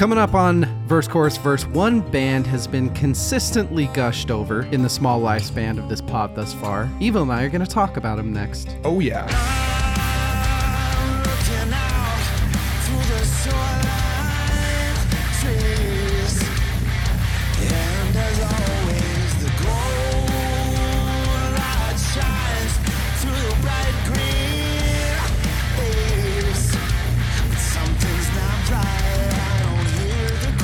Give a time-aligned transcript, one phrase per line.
[0.00, 4.88] Coming up on Verse Chorus Verse, one band has been consistently gushed over in the
[4.88, 6.88] small lifespan of this pod thus far.
[7.00, 8.78] Evil and I are going to talk about them next.
[8.82, 9.26] Oh, yeah.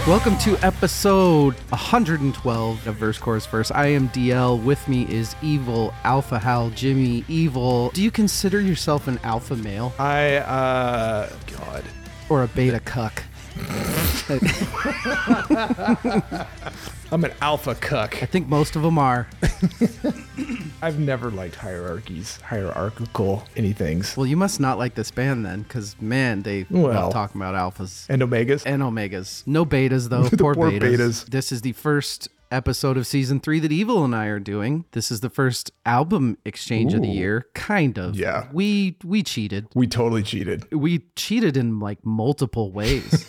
[0.06, 3.72] Welcome to episode 112 of Verse Chorus Verse.
[3.72, 4.62] I am DL.
[4.62, 7.90] With me is Evil, Alpha Howl, Jimmy, Evil.
[7.90, 11.28] Do you consider yourself an alpha male I, uh,
[11.58, 11.82] God.
[12.28, 13.24] or a beta cuck?
[17.12, 18.20] I'm an alpha cuck.
[18.22, 19.28] I think most of them are.
[20.82, 24.16] I've never liked hierarchies, hierarchical anythings.
[24.16, 26.92] Well, you must not like this band then, because man, they Well.
[26.92, 28.06] love talking about alphas.
[28.08, 28.64] And omegas.
[28.66, 29.46] and omegas.
[29.46, 30.28] No betas though.
[30.36, 30.96] Poor, poor betas.
[30.98, 31.26] betas.
[31.26, 34.84] This is the first episode of season three that Evil and I are doing.
[34.92, 38.16] This is the first album exchange of the year, kind of.
[38.16, 38.48] Yeah.
[38.52, 39.68] We we cheated.
[39.74, 40.70] we totally cheated.
[40.72, 43.28] We cheated in like multiple ways.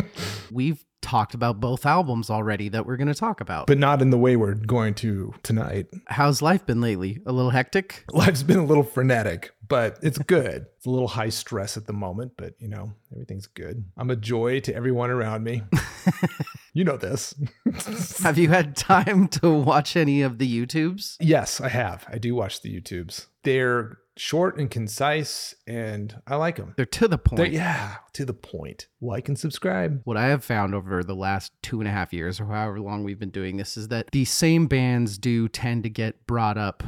[0.50, 3.68] We've talked about both albums already that we're going to talk about.
[3.68, 5.86] But not in the way we're going to tonight.
[6.08, 7.20] How's life been lately?
[7.26, 8.04] A little hectic?
[8.12, 10.66] Life's been a little frenetic, but it's good.
[10.76, 13.84] it's a little high stress at the moment, but you know, everything's good.
[13.96, 15.62] I'm a joy to everyone around me.
[16.72, 17.34] you know this.
[18.24, 21.18] Have you had time to watch any of the YouTubes?
[21.20, 22.04] yes, I have.
[22.08, 23.26] I do watch the YouTubes.
[23.44, 26.74] They're short and concise, and I like them.
[26.76, 27.36] They're to the point.
[27.36, 28.88] They're, yeah, to the point.
[29.00, 30.00] Like and subscribe.
[30.04, 33.04] what I have found over the last two and a half years or however long
[33.04, 36.82] we've been doing this is that the same bands do tend to get brought up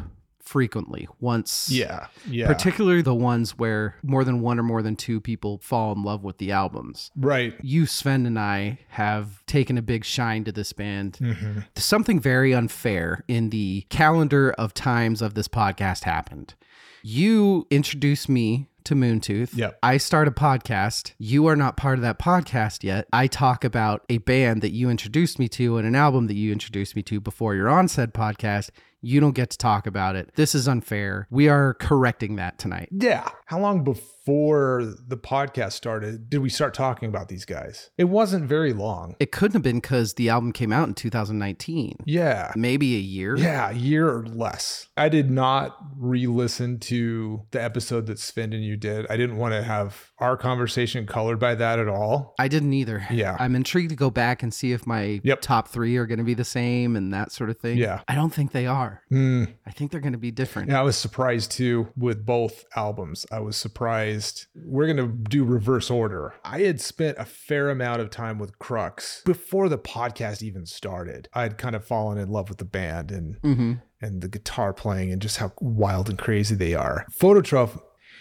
[0.48, 1.68] frequently once.
[1.70, 2.46] Yeah, yeah.
[2.46, 6.24] Particularly the ones where more than one or more than two people fall in love
[6.24, 7.10] with the albums.
[7.14, 7.54] right.
[7.62, 11.18] You, Sven, and I have taken a big shine to this band.
[11.20, 11.60] Mm-hmm.
[11.76, 16.54] Something very unfair in the calendar of times of this podcast happened.
[17.02, 19.54] You introduced me to Moontooth.
[19.54, 19.78] Yep.
[19.82, 21.12] I start a podcast.
[21.18, 23.06] You are not part of that podcast yet.
[23.12, 26.52] I talk about a band that you introduced me to and an album that you
[26.52, 28.70] introduced me to before you're on said podcast.
[29.00, 30.32] You don't get to talk about it.
[30.34, 31.28] This is unfair.
[31.30, 32.88] We are correcting that tonight.
[32.90, 33.28] Yeah.
[33.46, 37.90] How long before the podcast started did we start talking about these guys?
[37.96, 39.14] It wasn't very long.
[39.20, 41.98] It couldn't have been because the album came out in 2019.
[42.06, 42.52] Yeah.
[42.56, 43.36] Maybe a year.
[43.36, 44.88] Yeah, a year or less.
[44.96, 49.06] I did not re-listen to the episode that Sven and you did.
[49.10, 52.34] I didn't want to have our conversation colored by that at all.
[52.38, 53.06] I didn't either.
[53.10, 53.36] Yeah.
[53.38, 55.40] I'm intrigued to go back and see if my Yep.
[55.42, 57.76] top three are going to be the same and that sort of thing.
[57.78, 58.00] Yeah.
[58.08, 59.02] I don't think they are.
[59.10, 59.44] Hmm.
[59.66, 60.70] I think they're going to be different.
[60.70, 63.26] Yeah, I was surprised too with both albums.
[63.30, 64.46] I was surprised.
[64.54, 66.34] We're going to do reverse order.
[66.44, 71.28] I had spent a fair amount of time with Crux before the podcast even started.
[71.34, 75.10] I'd kind of fallen in love with the band and hmm and the guitar playing
[75.10, 77.04] and just how wild and crazy they are.
[77.20, 77.80] Phototroph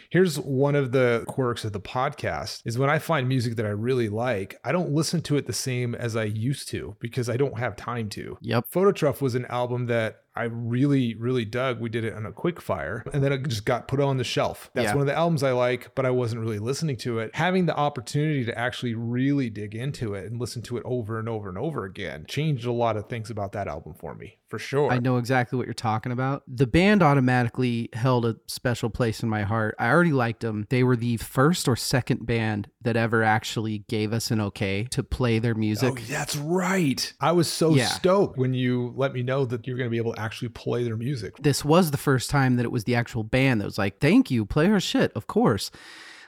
[0.10, 3.70] Here's one of the quirks of the podcast is when I find music that I
[3.70, 7.38] really like, I don't listen to it the same as I used to because I
[7.38, 8.38] don't have time to.
[8.42, 8.66] Yep.
[8.72, 11.80] Phototroph was an album that I really, really dug.
[11.80, 14.24] We did it on a quick fire and then it just got put on the
[14.24, 14.70] shelf.
[14.74, 14.94] That's Yeah.
[14.94, 17.32] one of the albums I like, but I wasn't really listening to it.
[17.36, 21.28] Having the opportunity to actually really dig into it and listen to it over and
[21.28, 24.60] over and over again changed a lot of things about that album for me, for
[24.60, 24.92] sure.
[24.92, 26.44] I know exactly what you're talking about.
[26.48, 29.76] The band automatically held a special place in my heart.
[29.80, 30.66] I already liked them.
[30.70, 35.04] They were the first or second band that ever actually gave us an okay to
[35.04, 35.94] play their music.
[35.98, 37.12] Oh, that's right.
[37.20, 37.88] I was so Yeah.
[37.88, 40.84] stoked when you let me know that you're going to be able to actually play
[40.84, 41.38] their music.
[41.38, 44.30] this was the first time that it was the actual band that was like, "Thank
[44.30, 45.72] you, play our shit, of course."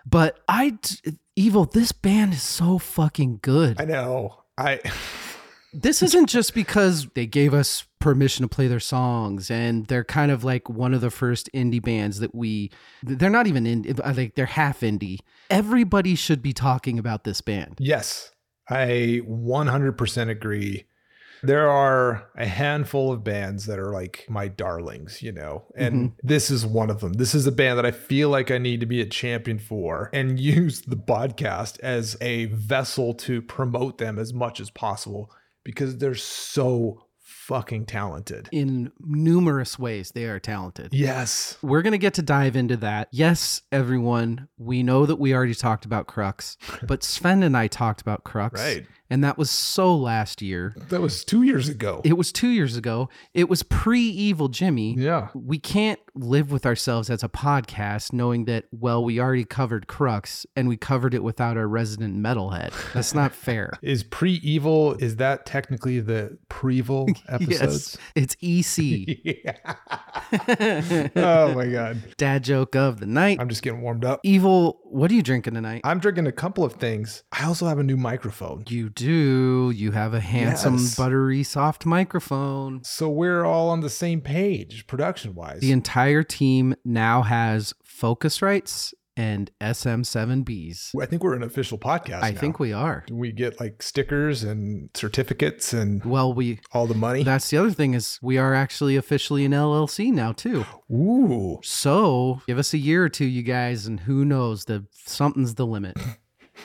[0.06, 0.78] But I,
[1.36, 3.80] evil, this band is so fucking good.
[3.80, 4.44] I know.
[4.58, 4.80] I
[5.74, 10.32] this isn't just because they gave us permission to play their songs and they're kind
[10.32, 12.72] of like one of the first indie bands that we
[13.04, 15.20] they're not even in uh, like they're half indie.
[15.50, 17.76] Everybody should be talking about this band.
[17.80, 18.32] yes,
[18.70, 20.86] I 100% agree.
[21.44, 26.28] There are a handful of bands that are like my darlings, you know, and mm-hmm.
[26.28, 27.14] this is one of them.
[27.14, 30.10] This is a band that I feel like I need to be a champion for
[30.14, 35.32] and use the podcast as a vessel to promote them as much as possible
[35.64, 37.04] because they're so
[37.50, 38.48] fucking talented.
[38.52, 40.94] In numerous ways they are talented.
[40.94, 41.58] Yes.
[41.64, 43.08] We're going to get to dive into that.
[43.12, 48.02] Yes, everyone, we know that we already talked about Crux, but Sven and I talked
[48.02, 48.62] about Crux.
[48.62, 48.86] Right.
[49.10, 50.76] And that was so last year.
[50.90, 52.02] That was two years ago.
[52.04, 53.10] It was two years ago.
[53.34, 54.96] It was pre Evil Jimmy.
[54.98, 55.30] yeah.
[55.34, 60.46] We can't live with ourselves as a podcast knowing that, well, we already covered Crux
[60.56, 62.72] and we covered it without our resident metalhead.
[62.94, 63.72] That's not fair.
[63.82, 67.98] Is pre evil, is that technically the Preval episodes?
[68.16, 69.56] yes, it's EC.
[71.16, 72.02] Oh my God.
[72.18, 73.38] Dad joke of the night.
[73.40, 74.20] I'm just getting warmed up.
[74.24, 75.82] Evil, what are you drinking tonight?
[75.84, 77.24] I'm drinking a couple of things.
[77.32, 78.64] I also have a new microphone.
[78.68, 79.72] You do.
[79.76, 80.96] You have a handsome, Yes.
[80.96, 82.82] buttery, soft microphone.
[82.84, 85.60] So we're all on the same page production wise.
[85.62, 90.92] The entire team now has Focusrites and SM7Bs.
[91.02, 92.24] I think we're an official podcast.
[92.24, 92.40] I now.
[92.40, 93.04] think we are.
[93.12, 97.24] we get like stickers and certificates and Well, we all the money.
[97.24, 100.66] that's the other thing is we are actually officially an LLC now too.
[100.90, 101.60] Ooh.
[101.64, 104.66] So give us a year or two, you guys, and who knows?
[104.66, 105.98] The something's the limit.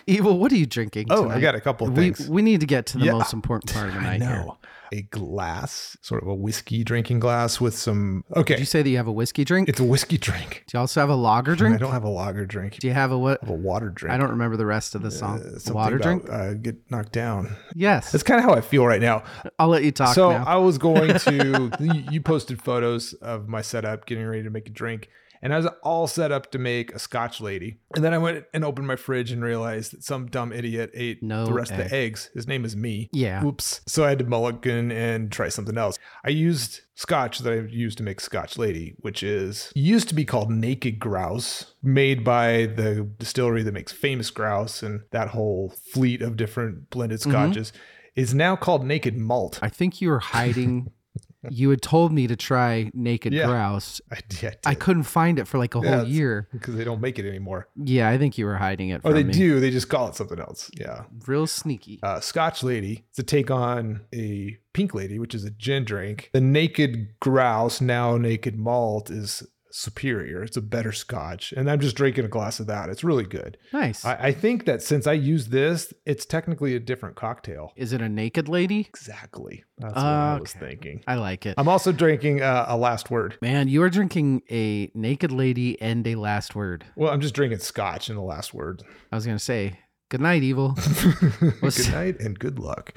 [0.07, 1.07] Evil, what are you drinking?
[1.11, 2.29] Oh, I got a couple of we, things.
[2.29, 3.13] we need to get to the Yeah.
[3.13, 4.47] most important part of the I night here.
[4.93, 8.23] A glass, sort of a whiskey drinking glass with some.
[8.37, 8.55] Okay.
[8.55, 9.69] Did you say that you have a whiskey drink?
[9.69, 10.63] it's a whiskey drink.
[10.69, 11.75] Do you also have a lager drink?
[11.75, 12.79] I don't have a lager drink.
[12.79, 13.41] Do you have a what?
[13.43, 14.15] I have a water drink.
[14.15, 15.41] I don't remember the rest of the song.
[15.43, 16.31] Uh, Water about, drink?
[16.31, 17.57] Uh, get knocked down.
[17.75, 18.13] Yes.
[18.13, 19.25] That's kind of how I feel right now.
[19.59, 20.45] I'll let you talk so now.
[20.47, 21.73] I was going to.
[22.11, 25.09] you posted photos of my setup, getting ready to make a drink,
[25.45, 27.79] and I was all set up to make a Scotch lady.
[27.95, 31.23] And then I went and opened my fridge and realized that some dumb idiot ate
[31.23, 32.31] No the rest of the eggs.
[32.35, 33.09] His name is me.
[33.13, 33.45] Yeah.
[33.45, 33.83] Oops.
[33.87, 35.99] So I had to mulligan and try something else.
[36.25, 40.25] I used scotch that I used to make Scotch Lady, which is used to be
[40.25, 46.23] called Naked Grouse, made by the distillery that makes famous grouse and that whole fleet
[46.23, 47.31] of different blended Mm-hmm.
[47.31, 47.73] scotches.
[48.17, 49.59] Is now called Naked Malt.
[49.61, 50.91] I think you're hiding.
[51.51, 53.47] you had told me to try Naked Yeah.
[53.47, 54.01] Grouse.
[54.11, 54.59] I did.
[54.65, 56.49] I couldn't find it for like a Yeah, whole year.
[56.53, 57.69] because they don't make it anymore.
[57.77, 59.33] Yeah, I think you were hiding it Or from they me.
[59.33, 59.61] do.
[59.61, 60.71] They just call it something else.
[60.79, 61.05] Yeah.
[61.27, 62.01] Real sneaky.
[62.03, 63.05] Uh, Scotch Lady.
[63.11, 66.31] It's a take on a Pink Lady, which is a gin drink.
[66.33, 69.43] The Naked Grouse, now Naked Malt, is
[69.77, 70.43] superior.
[70.43, 72.89] It's a better Scotch, and I'm just drinking a glass of that.
[72.89, 73.59] It's really good.
[73.73, 74.05] nice.
[74.05, 77.73] I, I think that since I use this, it's technically a different cocktail.
[77.77, 78.81] Is it a naked lady?
[78.81, 79.65] Exactly.
[79.79, 80.67] That's what I was Okay.
[80.67, 81.03] thinking.
[81.09, 81.55] I like it.
[81.59, 83.37] I'm also drinking uh, a last word.
[83.43, 86.85] Man, you are drinking a naked lady and a last word.
[86.95, 88.83] Well, I'm just drinking Scotch in the last word.
[89.11, 90.71] I was gonna say, good night, evil.
[91.61, 92.95] What's- good night and good luck.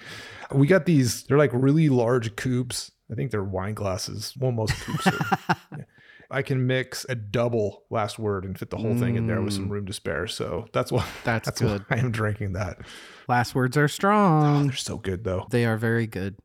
[0.54, 2.92] We got these, they're like really large cubes.
[3.12, 4.34] I think they're wine glasses.
[4.38, 5.58] Well, most cubes are.
[5.78, 5.84] Yeah.
[6.30, 9.54] I can mix a double last word and fit the whole thing in there with
[9.54, 10.28] some room to spare.
[10.28, 11.08] So that's why Mm.
[11.24, 11.86] That's that's good.
[11.88, 12.80] why I am drinking that.
[13.28, 14.68] Last words are Oh, strong.
[14.68, 15.48] they're so good though.
[15.52, 16.38] They are very good.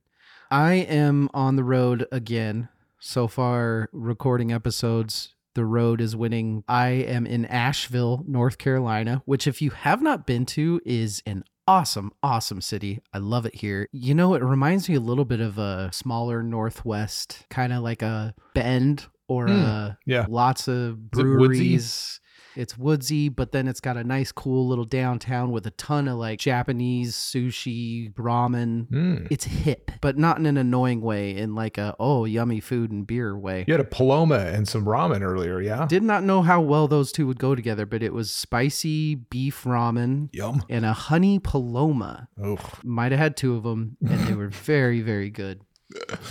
[0.51, 2.69] I am on the road again.
[3.01, 5.35] So far, recording episodes.
[5.55, 6.63] The road is winning.
[6.69, 11.45] I am in Asheville, North Carolina, which, if you have not been to, is an
[11.69, 13.01] awesome, awesome city.
[13.13, 13.89] I love it here.
[13.93, 18.01] You know, it reminds me a little bit of a smaller Northwest, kind of like
[18.03, 20.27] a Bend or a Yeah.
[20.29, 22.19] lots of it breweries.
[22.55, 26.19] It's woodsy, but then it's got a nice, cool little downtown with a ton of
[26.19, 28.89] like Japanese sushi, ramen.
[28.91, 29.29] Mm.
[29.31, 33.07] It's hip, but not in an annoying way, in like a, oh, yummy food and
[33.07, 33.65] beer way.
[33.67, 35.87] You had a Paloma and some ramen earlier, yeah?
[35.87, 39.65] Did not know how well those two would go together, but it was spicy beef
[39.65, 40.63] ramen Yum.
[40.69, 42.29] and a honey paloma.
[42.43, 45.63] Oh, Might have had two of them, and they were very, very good.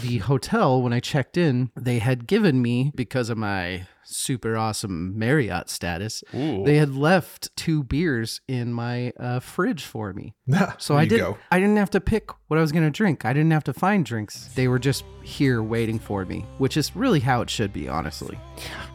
[0.01, 5.17] The hotel, when I checked in, they had given me, because of my super awesome
[5.17, 6.63] Marriott status, Ooh.
[6.65, 10.36] they had left two beers in my uh, fridge for me.
[10.79, 11.19] So I did.
[11.19, 11.38] go.
[11.51, 13.24] I didn't have to pick what I was going to drink.
[13.25, 14.50] I didn't have to find drinks.
[14.55, 18.38] They were just here waiting for me, which is really how it should be, honestly.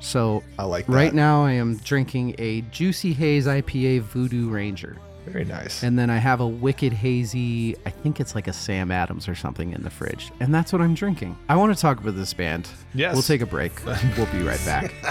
[0.00, 0.93] So I like that.
[0.93, 4.97] right now, I am drinking a Juicy Haze IPA Voodoo Ranger.
[5.26, 5.83] Very nice.
[5.83, 9.35] And then I have a wicked hazy, I think it's like a Sam Adams or
[9.35, 10.30] something in the fridge.
[10.40, 11.37] And that's what I'm drinking.
[11.49, 12.68] I want to talk about this band.
[12.95, 13.12] Yes.
[13.14, 13.85] We'll take a break.
[14.16, 14.95] we'll be right back.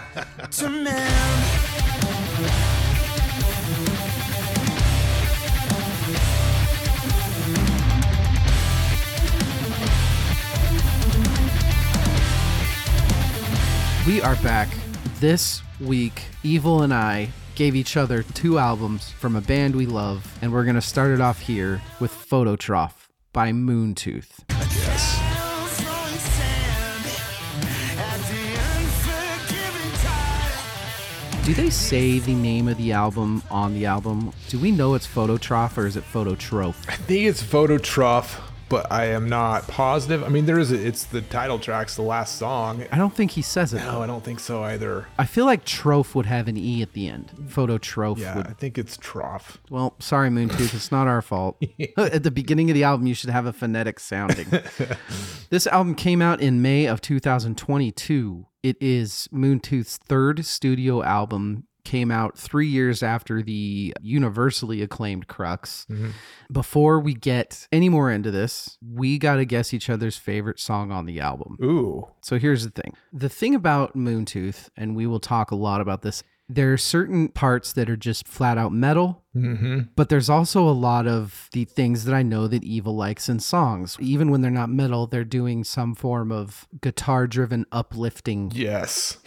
[14.05, 14.69] We are back.
[15.19, 20.37] This week, Evil and I gave each other two albums from a band we love,
[20.41, 22.93] and we're going to start it off here with Phototroph
[23.33, 24.43] by Moontooth.
[24.49, 25.35] yes.
[31.45, 34.33] Do they say the name of the album on the album?
[34.49, 36.89] Do we know it's Phototroph or is it Phototroph?
[36.89, 40.23] I think it's Phototroph, but I am not positive.
[40.23, 42.83] I mean, there is a, it's the title track's the last song.
[42.91, 43.79] I don't think he says it.
[43.79, 45.07] No, I don't think so either.
[45.17, 47.31] I feel like Troph would have an E at the end.
[47.47, 49.59] Photo Troph Yeah, would I think it's trough.
[49.69, 50.73] Well, sorry, Moontooth.
[50.73, 51.61] It's not our fault.
[51.97, 54.47] At the beginning of the album, you should have a phonetic sounding.
[55.49, 58.45] this album came out in May of 2022.
[58.63, 61.67] It is Moontooth's third studio album.
[61.85, 65.85] Came out three years after the universally acclaimed Crux.
[65.89, 66.09] Mm-hmm.
[66.51, 70.91] Before we get any more into this, we got to guess each other's favorite song
[70.91, 71.57] on the album.
[71.63, 72.07] Ooh.
[72.21, 72.95] So here's the thing.
[73.13, 77.27] The thing about Moontooth, and we will talk a lot about this, there are certain
[77.29, 79.79] parts that are just flat out metal, Mm-hmm.
[79.97, 83.39] but there's also a lot of the things that I know that Evil likes in
[83.41, 83.97] songs.
[83.99, 88.49] Even when they're not metal, they're doing some form of guitar driven uplifting.
[88.55, 89.17] Yes.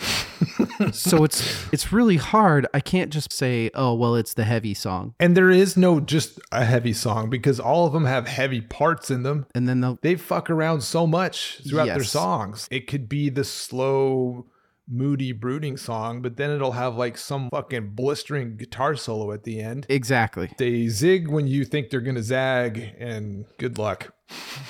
[0.93, 2.67] so it's it's really hard.
[2.73, 6.41] I can't just say, "Oh, well, it's the heavy song." And there is no just
[6.53, 9.45] a heavy song because all of them have heavy parts in them.
[9.55, 12.67] And then They fuck around so much throughout their songs.
[12.71, 14.47] It could be the slow,
[14.91, 19.61] moody, brooding song, but then it'll have like some fucking blistering guitar solo at the
[19.61, 19.87] end.
[19.89, 20.51] exactly.
[20.59, 24.15] They zig when you think they're gonna zag, and good luck.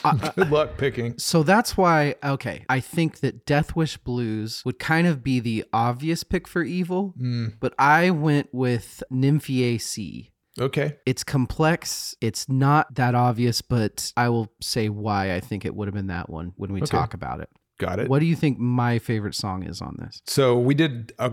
[0.05, 1.19] Uh, uh, good luck picking.
[1.19, 5.65] So that's why, okay, I think that Death Wish Blues would kind of be the
[5.73, 7.49] obvious pick for Evil, hmm.
[7.61, 10.31] but I went with Nymphaeaceae.
[10.61, 10.97] Okay.
[11.07, 12.17] It's complex.
[12.21, 16.09] It's not that obvious, but I will say why I think it would have been
[16.09, 16.91] that one when we Okay.
[16.91, 17.49] talk about it.
[17.79, 18.09] Got it.
[18.09, 20.21] What do you think my favorite song is on this?
[20.27, 21.33] So we did a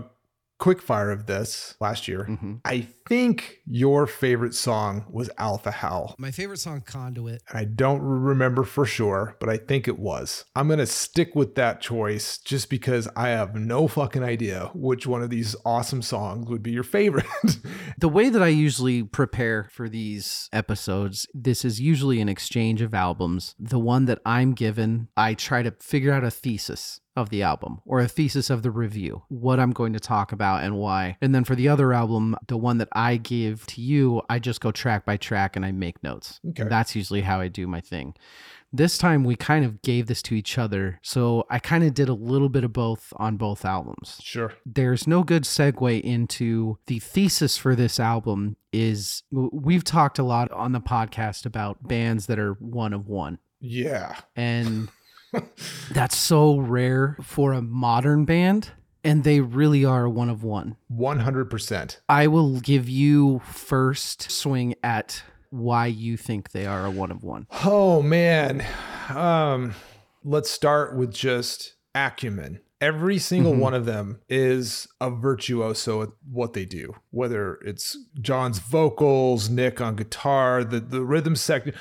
[0.58, 2.26] quick fire of this last year.
[2.28, 2.60] Mhm.
[2.64, 6.14] I think your favorite song was Alpha Howl.
[6.18, 7.42] My favorite song, Conduit.
[7.48, 10.44] And I don't remember for sure, but I think it was.
[10.56, 15.06] I'm going to stick with that choice just because I have no fucking idea which
[15.06, 17.26] one of these awesome songs would be your favorite.
[17.98, 22.92] The way that I usually prepare for these episodes, this is usually an exchange of
[22.92, 23.54] albums.
[23.58, 27.80] The one that I'm given, I try to figure out a thesis of the album
[27.86, 31.16] or a thesis of the review, what I'm going to talk about and why.
[31.20, 34.60] And then for the other album, the one that I give to you, I just
[34.60, 36.40] go track by track and I make notes.
[36.50, 36.64] Okay.
[36.64, 38.14] That's usually how I do my thing.
[38.72, 40.98] This time we kind of gave this to each other.
[41.02, 44.52] So I kind of did a little bit of both on both albums sure.
[44.66, 50.50] there's no good segue into the thesis for this album is we've talked a lot
[50.52, 54.16] on the podcast about bands that are one of one Yeah.
[54.34, 54.88] and
[55.92, 58.70] that's so rare for a modern band
[59.04, 61.98] and they really are one of one 100%.
[62.08, 67.22] i will give you first swing at why you think they are a one of
[67.22, 68.64] one Oh man.
[69.08, 69.74] Um
[70.24, 72.60] let's start with just acumen.
[72.80, 73.58] Every single Mhm.
[73.60, 76.94] one of them is a virtuoso at what they do.
[77.10, 81.72] Whether it's John's vocals, Nick on guitar, the the rhythm section.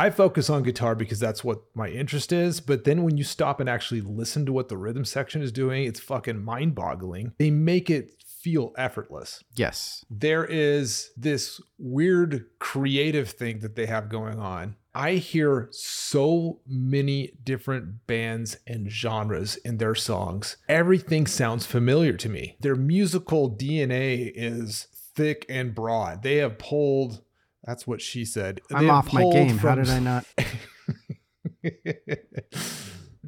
[0.00, 3.60] I focus on guitar because that's what my interest is, but then when you stop
[3.60, 7.34] and actually listen to what the rhythm section is doing, it's fucking mind-boggling.
[7.36, 14.08] They make it feel effortless yes there is this weird creative thing that they have
[14.08, 14.76] going on.
[14.94, 20.56] I hear so many different bands and genres in their songs.
[20.68, 22.56] Everything sounds familiar to me.
[22.60, 26.22] Their musical DNA is thick and broad.
[26.22, 27.22] They have pulled,
[27.64, 28.60] that's what she said.
[28.72, 30.24] I'm off my game how did i not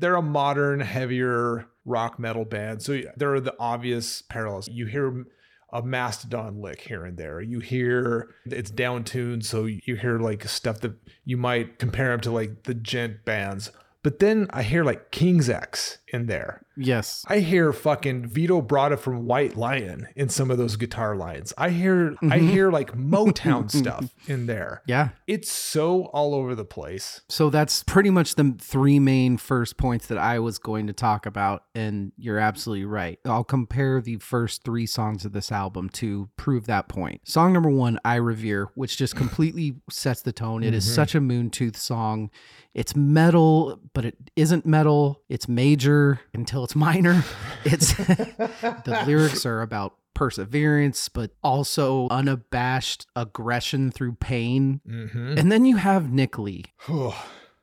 [0.03, 2.83] they're a modern, heavier rock metal band.
[2.83, 4.69] So there are the obvious parallels.
[4.69, 5.25] You hear
[5.73, 7.41] a Mastodon lick here and there.
[7.41, 12.21] You hear it's down tuned, so you hear like stuff that you might compare them
[12.21, 13.71] to like the djent bands.
[14.03, 16.67] But then I hear like King's X in there.
[16.77, 21.53] Yes I hear fucking Vito Bratta from White Lion in some of those guitar lines.
[21.57, 22.49] I hear I mm-hmm.
[22.49, 24.83] hear like Motown stuff in there.
[24.87, 27.23] yeah It's so all over the place.
[27.29, 31.27] So that's pretty much the three main first points that I was going to talk
[31.27, 31.65] about.
[31.75, 33.19] And you're absolutely right.
[33.25, 37.21] I'll compare the first three songs of this album to prove that point.
[37.25, 40.63] Song number one, I Revere, which just completely sets the tone.
[40.63, 40.95] It is mm-hmm.
[40.95, 42.31] such a Moontooth song.
[42.75, 45.23] It's metal, but it isn't metal.
[45.29, 47.25] It's major until it's minor.
[47.65, 54.81] It's the lyrics are about perseverance, but also unabashed aggression through pain.
[54.89, 55.39] Mm-hmm.
[55.39, 56.65] And then you have Nick Lee,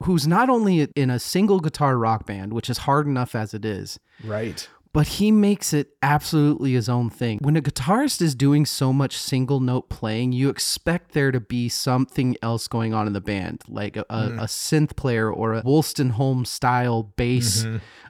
[0.03, 3.65] who's not only in a single guitar rock band, which is hard enough as it
[3.65, 4.67] is, right.
[4.93, 7.39] but he makes it absolutely his own thing.
[7.41, 11.69] When a guitarist is doing so much single note playing, you expect there to be
[11.69, 15.63] something else going on in the band, like a, a, a synth player or a
[15.63, 17.65] Wolstenholme style bass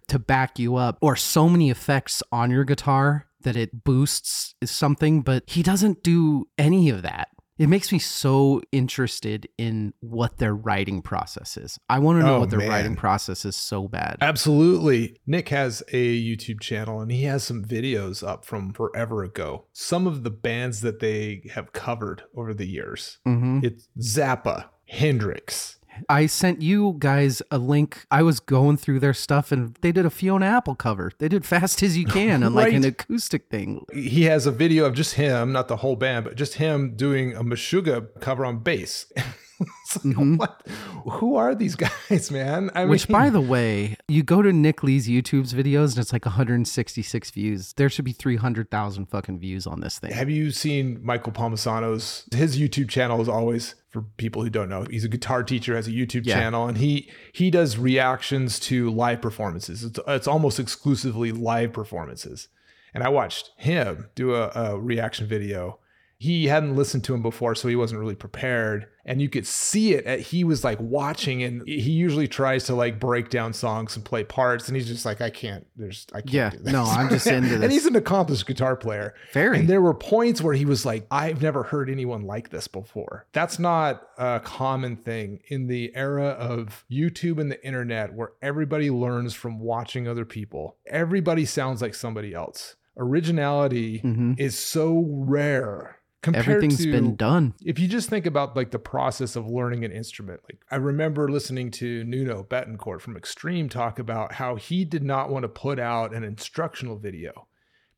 [0.10, 4.70] to back you up, or so many effects on your guitar that it boosts is
[4.72, 7.30] something, but he doesn't do any of that.
[7.58, 11.78] It makes me so interested in what their writing process is.
[11.90, 12.70] I want to know Oh, what their man.
[12.70, 14.16] writing process is so bad.
[14.22, 15.18] Absolutely.
[15.28, 19.66] Nick has a YouTube channel and he has some videos up from forever ago.
[19.74, 23.18] Some of the bands that they have covered over the years.
[23.28, 23.62] Mhm.
[23.64, 25.79] It's Zappa, Hendrix.
[26.08, 28.06] I sent you guys a link.
[28.12, 31.12] I was going through their stuff and they did a Fiona Apple cover.
[31.18, 33.86] They did Fast as You Can on like an acoustic thing.
[33.94, 37.36] He has a video of just him, not the whole band, but just him doing
[37.36, 39.12] a Meshuggah cover on bass.
[40.06, 40.68] Like, what?
[41.14, 41.76] Who are these
[42.10, 42.70] guys, man?
[42.76, 42.90] I Mm-hmm.
[42.92, 46.26] Which, mean, by the way, you go to Nick Lee's YouTube's videos and it's like
[46.26, 47.74] 166 views.
[47.74, 50.12] There should be 300,000 fucking views on this thing.
[50.12, 52.26] Have you seen Michael Palmisano's?
[52.34, 54.84] His YouTube channel is always for people who don't know.
[54.90, 56.36] He's a guitar teacher, has a YouTube Yeah.
[56.36, 59.84] channel, and he he does reactions to live performances.
[59.84, 62.48] It's it's almost exclusively live performances.
[62.94, 65.80] And I watched him do a, a reaction video.
[66.22, 68.88] He hadn't listened to him before, so he wasn't really prepared.
[69.06, 70.06] And you could see it.
[70.06, 74.04] At, he was like watching, and he usually tries to like break down songs and
[74.04, 74.68] play parts.
[74.68, 75.66] And he's just like, I can't.
[75.78, 76.34] There's, I can't.
[76.34, 76.74] Yeah, do this.
[76.74, 77.62] no, I'm just into this.
[77.64, 79.16] and he's an accomplished guitar player.
[79.32, 79.60] Very.
[79.60, 83.26] And there were points where he was like, I've never heard anyone like this before.
[83.32, 88.92] That's not a common thing in the era of YouTube and the internet where everybody
[88.92, 90.76] learns from watching other people.
[90.86, 92.76] Everybody sounds like somebody else.
[92.98, 94.38] Originality Mhm.
[94.38, 95.96] is so rare
[96.28, 97.54] Everything's to been done.
[97.64, 101.30] if you just think about like the process of learning an instrument like i remember
[101.30, 105.80] listening to nuno bettencourt from extreme talk about how he did not want to put
[105.80, 107.48] out an instructional video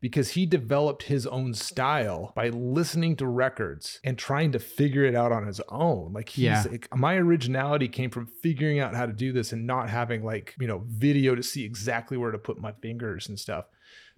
[0.02, 5.16] because he developed his own style by listening to records and trying to figure it
[5.16, 6.64] out on his own like he's Yeah.
[6.70, 10.56] like, my originality came from figuring out how to do this and not having like
[10.60, 13.66] you know video to see exactly where to put my fingers and stuff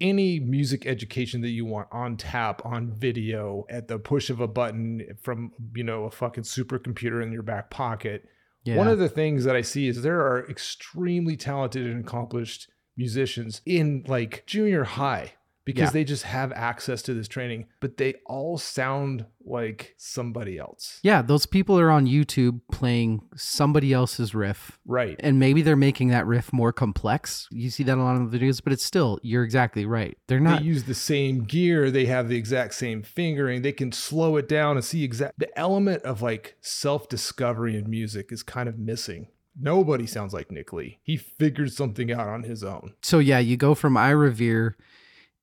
[0.00, 4.48] any music education that you want on tap on video at the push of a
[4.48, 8.24] button from you know a fucking supercomputer in your back pocket
[8.64, 8.76] Yeah.
[8.76, 13.60] one of the things that i see is there are extremely talented and accomplished musicians
[13.66, 15.32] in like junior high
[15.64, 15.90] because Yeah.
[15.90, 21.20] they just have access to this training but they all sound like somebody else yeah,
[21.22, 24.78] those people are on YouTube playing somebody else's riff.
[24.86, 27.46] right And maybe they're making that riff more complex.
[27.50, 30.16] You see that a lot of the videos, but it's still, you're exactly right.
[30.28, 30.60] They're not.
[30.60, 34.48] they use the same gear they have the exact same fingering they can slow it
[34.48, 39.28] down and see exact the element of like self-discovery in music is kind of missing
[39.58, 43.56] nobody sounds like nick lee he figured something out on his own So yeah, you
[43.56, 44.76] go from I Revere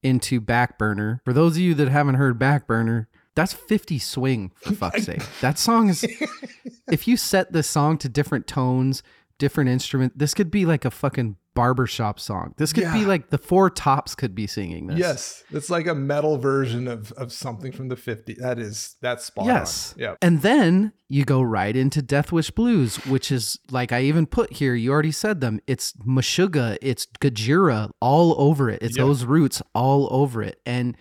[0.03, 1.19] into Backburner.
[1.23, 5.23] For those of you that haven't heard Backburner, that's 50 swing for fuck's sake.
[5.41, 6.05] That song is
[6.91, 9.03] if you set the song to different tones,
[9.37, 12.53] different instrument, this could be like a fucking barbershop song.
[12.57, 14.97] This could be like the four tops could be singing this.
[14.97, 19.25] yes it's like a metal version of of something from the 50s that is that's
[19.25, 19.93] spot Yes.
[19.93, 24.01] on yeah And then you go right into Death Wish Blues, which is like I
[24.03, 25.59] even put here, you already said them.
[25.67, 28.81] It's Meshuggah, it's Gojira all over it.
[28.81, 29.03] It's Yeah.
[29.03, 30.59] those roots all over it.
[30.65, 30.95] And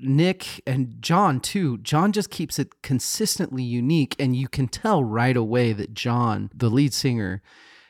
[0.00, 1.78] Nick and John too.
[1.78, 4.14] John just keeps it consistently unique.
[4.18, 7.40] And you can tell right away that John, the lead singer,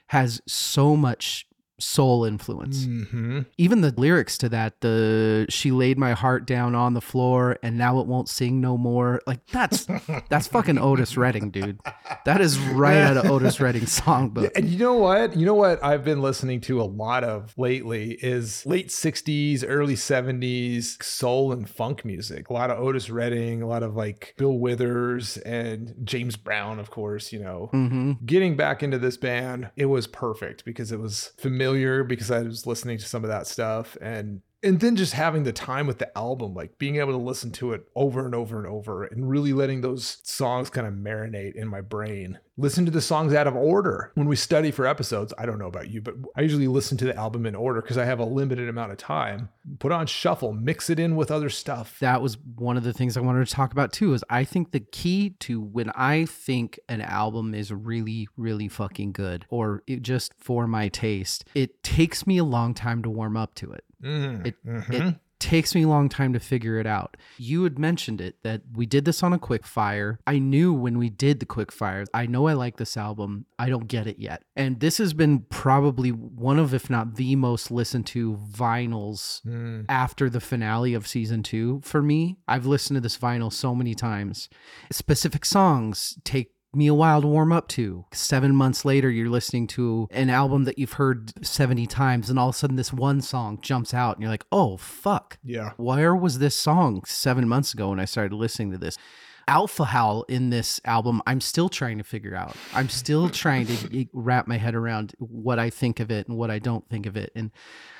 [0.08, 1.46] has so much
[1.84, 6.94] soul influence hmm even the lyrics to that the she laid my heart down on
[6.94, 9.86] the floor and now it won't sing no more like that's
[10.28, 11.78] that's fucking otis redding dude
[12.24, 15.36] that is right out of otis redding's songbook And you know what?
[15.36, 19.94] You know what I've been listening to a lot of lately is late 60s, early
[19.94, 22.48] 70s soul and funk music.
[22.48, 26.90] A lot of Otis Redding, a lot of like Bill Withers and James Brown, of
[26.90, 27.68] course, you know.
[27.72, 31.73] hmm Getting back into this band, it was perfect because it was familiar
[32.04, 35.52] because I was listening to some of that stuff and and then just having the
[35.52, 38.66] time with the album, like being able to listen to it over and over and
[38.66, 42.38] over and really letting those songs kind of marinate in my brain.
[42.56, 44.12] Listen to the songs out of order.
[44.14, 47.04] When we study for episodes, I don't know about you, but I usually listen to
[47.04, 49.48] the album in order because I have a limited amount of time.
[49.80, 51.98] Put on shuffle, mix it in with other stuff.
[51.98, 54.70] that was one of the things i wanted to talk about too is i think
[54.70, 60.32] the key to when i think an album is really really fucking good or just
[60.38, 64.46] for my taste it takes me a long time to warm up to it Mm,
[64.46, 64.56] It
[64.90, 67.16] it takes me a long time to figure it out.
[67.36, 70.18] You had mentioned it that we did this on a quick fire.
[70.26, 73.44] I knew when we did the quick fire, I know I like this album.
[73.58, 74.42] I don't get it yet.
[74.56, 79.84] And this has been probably one of if not the most listened to vinyls Mm.
[79.88, 82.38] after the finale of season 2 for me.
[82.48, 84.48] I've listened to this vinyl so many times.
[84.90, 88.04] Specific songs take me a while to warm up to.
[88.12, 92.50] Seven months later, you're listening to an album that you've heard 70 times, and all
[92.50, 95.38] of a sudden, this one song jumps out, and you're like, oh, fuck.
[95.42, 95.72] Yeah.
[95.76, 98.98] Where was this song seven months ago when I started listening to this?
[99.46, 102.56] Alpha Howl in this album, I'm still trying to figure out.
[102.72, 106.50] I'm still trying to wrap my head around what I think of it and what
[106.50, 107.30] I don't think of it.
[107.34, 107.50] And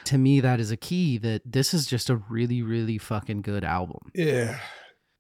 [0.05, 3.65] to me, that is a key that this is just a really, really fucking good
[3.65, 4.11] album.
[4.15, 4.59] Yeah.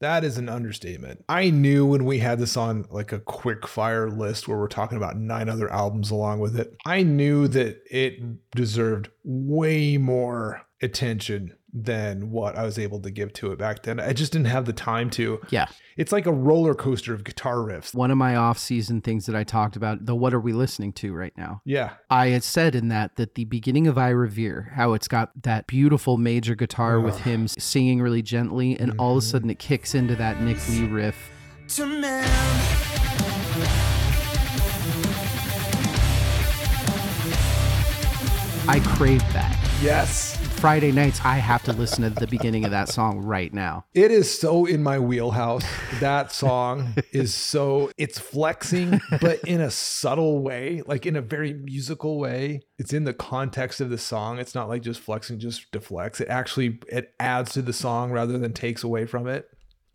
[0.00, 1.24] That is an understatement.
[1.28, 4.98] I knew when we had this on like a quick fire list where we're talking
[4.98, 11.54] about nine other albums along with it, I knew that it deserved way more attention
[11.74, 13.98] than what I was able to give to it back then.
[13.98, 15.40] I just didn't have the time to.
[15.50, 15.66] Yeah.
[15.96, 17.94] It's like a roller coaster of guitar riffs.
[17.94, 20.92] One of my off season things that I talked about, the what are we listening
[20.94, 21.62] to right now?
[21.64, 21.94] Yeah.
[22.08, 25.66] I had said in that that the beginning of I Revere, how it's got that
[25.66, 29.30] beautiful major guitar with him singing really gently, and all of a mm-hmm.
[29.30, 31.30] sudden it kicks into that Nick Lee riff.
[31.68, 32.24] to man.
[38.66, 39.58] I crave that.
[39.82, 40.43] Yes.
[40.64, 43.84] Friday nights, I have to listen to the beginning of that song right now.
[43.92, 45.62] It is so in my wheelhouse.
[46.00, 51.52] That song is so it's flexing, but in a subtle way, like in a very
[51.52, 52.62] musical way.
[52.78, 54.38] It's in the context of the song.
[54.38, 56.22] It's not like just flexing just deflects.
[56.22, 59.46] It actually it adds to the song rather than takes away from it.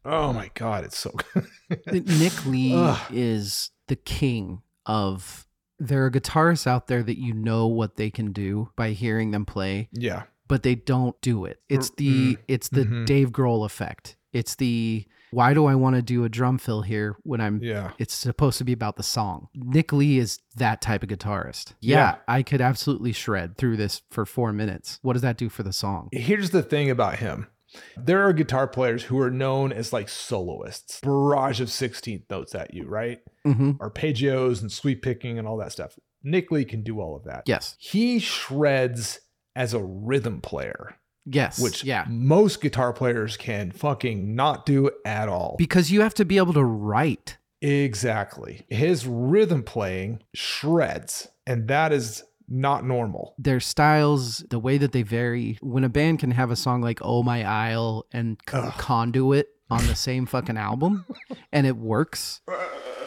[0.05, 1.47] Oh my god, it's so good.
[2.07, 3.01] Nick Lee Ugh.
[3.11, 5.47] is the king of.
[5.79, 9.45] There are guitarists out there that you know what they can do by hearing them
[9.45, 10.23] play, yeah.
[10.49, 11.61] But they don't do it.
[11.69, 13.05] It's the Mm, it's the mhm.
[13.05, 14.17] Dave Grohl effect.
[14.33, 17.91] It's the why do I want to do a drum fill here when I'm Yeah.
[17.99, 19.47] it's supposed to be about the song.
[19.53, 21.73] Nick Lee is that type of guitarist.
[21.79, 22.15] Yeah, Yeah.
[22.27, 24.97] I could absolutely shred through this for 4 minutes.
[25.03, 26.09] What does that do for the song?
[26.11, 27.47] Here's the thing about him.
[27.95, 32.73] There are guitar players who are known as like soloists, barrage of 16th notes at
[32.73, 33.19] you, right?
[33.45, 33.71] Mm-hmm.
[33.73, 35.97] Arpeggios and sweep picking and all that stuff.
[36.23, 37.43] Nick Lee can do all of that.
[37.45, 37.75] Yes.
[37.79, 39.19] He shreds
[39.59, 40.95] as a rhythm player,
[41.25, 41.59] Yes.
[41.59, 42.05] which yeah.
[42.09, 45.55] most guitar players can fucking not do at all.
[45.59, 47.37] Because you have to be able to write.
[47.61, 48.65] exactly.
[48.69, 53.35] His rhythm playing shreds, and that is not normal.
[53.37, 55.57] Their styles, the way that they vary.
[55.61, 58.73] When a band can have a song like "Oh My Isle" and Ugh.
[58.77, 61.05] "Conduit" on the same fucking album,
[61.51, 62.41] and it works,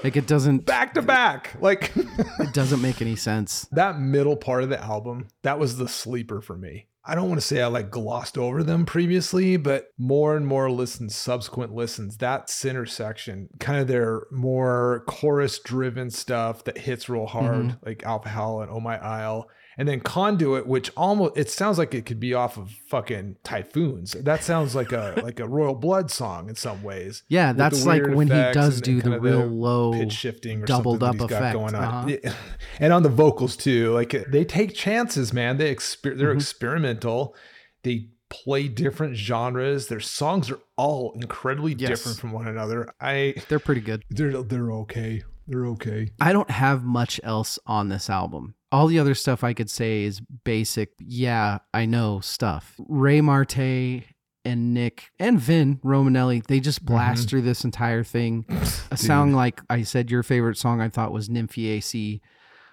[0.02, 0.66] like it doesn't.
[0.66, 1.56] Back to back.
[1.60, 1.92] Like
[2.38, 3.66] It doesn't make any sense.
[3.72, 6.88] that middle part of the album, that was the sleeper for me.
[7.04, 10.70] I don't want to say I like glossed over them previously, but more and more
[10.70, 17.08] listens, subsequent listens, that center section, kind of their more chorus driven stuff that hits
[17.08, 17.86] real hard, mm-hmm.
[17.86, 19.48] like Alpha Howl and Oh My Isle.
[19.78, 24.12] And then Conduit, which almost it sounds like it could be off of fucking typhoons.
[24.12, 27.22] That sounds like a like a Royal Blood song in some ways.
[27.28, 31.22] Yeah, that's like when he does do the real low pitch shifting or doubled something
[31.22, 31.54] up he's got effect.
[31.58, 32.12] going on.
[32.12, 32.32] Uh-huh.
[32.80, 35.56] And on the vocals too, like they take chances, man.
[35.56, 36.40] They exper- they're Mhm.
[36.40, 37.34] experimental.
[37.82, 39.88] They play different genres.
[39.88, 41.88] Their songs are all incredibly Yes.
[41.90, 42.92] different from one another.
[43.00, 44.02] I They're pretty good.
[44.10, 45.22] they're they're okay.
[45.46, 46.10] They're okay.
[46.20, 48.54] I don't have much else on this album.
[48.72, 52.74] All the other stuff I could say is basic, yeah, I know stuff.
[52.78, 54.04] Ray Marte
[54.44, 58.46] and Nick and Vin Romanelli, they just blast through this entire thing.
[58.90, 62.20] A song like I said, your favorite song I thought was Nymphaeacy.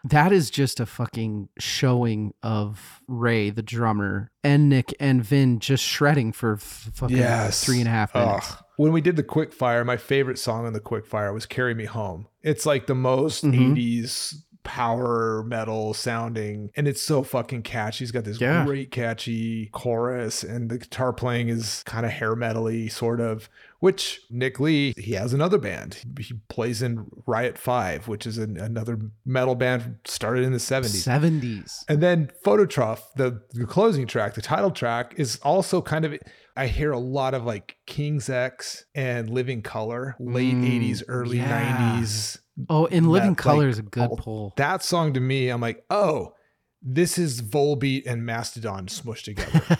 [0.06, 5.84] That is just a fucking showing of Ray, the drummer, and Nick and Vin just
[5.84, 7.66] shredding for f- fucking Yes.
[7.66, 8.50] three and a half minutes.
[8.50, 8.64] Ugh.
[8.78, 11.74] When we did the quick fire, my favorite song on the quick fire was Carry
[11.76, 12.28] Me Home.
[12.42, 13.54] It's like the most Mhm.
[13.76, 18.04] 80s power metal sounding and it's so fucking catchy.
[18.06, 18.64] He's got this Yeah.
[18.66, 24.22] great catchy chorus and the guitar playing is kind of hair metal-y sort of, which
[24.30, 25.98] Nick Lee, he has another band.
[26.20, 31.04] He plays in Riot 5, which is an, another metal band started in the 70s.
[31.08, 31.84] 70s.
[31.90, 36.14] And then Phototroph, the, the closing track, the title track, is also kind of.
[36.58, 41.38] I hear a lot of like King's X and Living Color, late Mm, 80s, early
[41.38, 42.00] yeah.
[42.02, 42.38] 90s.
[42.68, 44.54] Oh, and Living That, Color like, is a good all- pull.
[44.58, 46.34] That song to me, I'm like, oh,
[46.82, 49.78] this is Volbeat and Mastodon smushed together.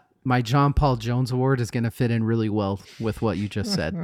[0.24, 3.48] My John Paul Jones Award is going to fit in really well with what you
[3.48, 3.94] just said.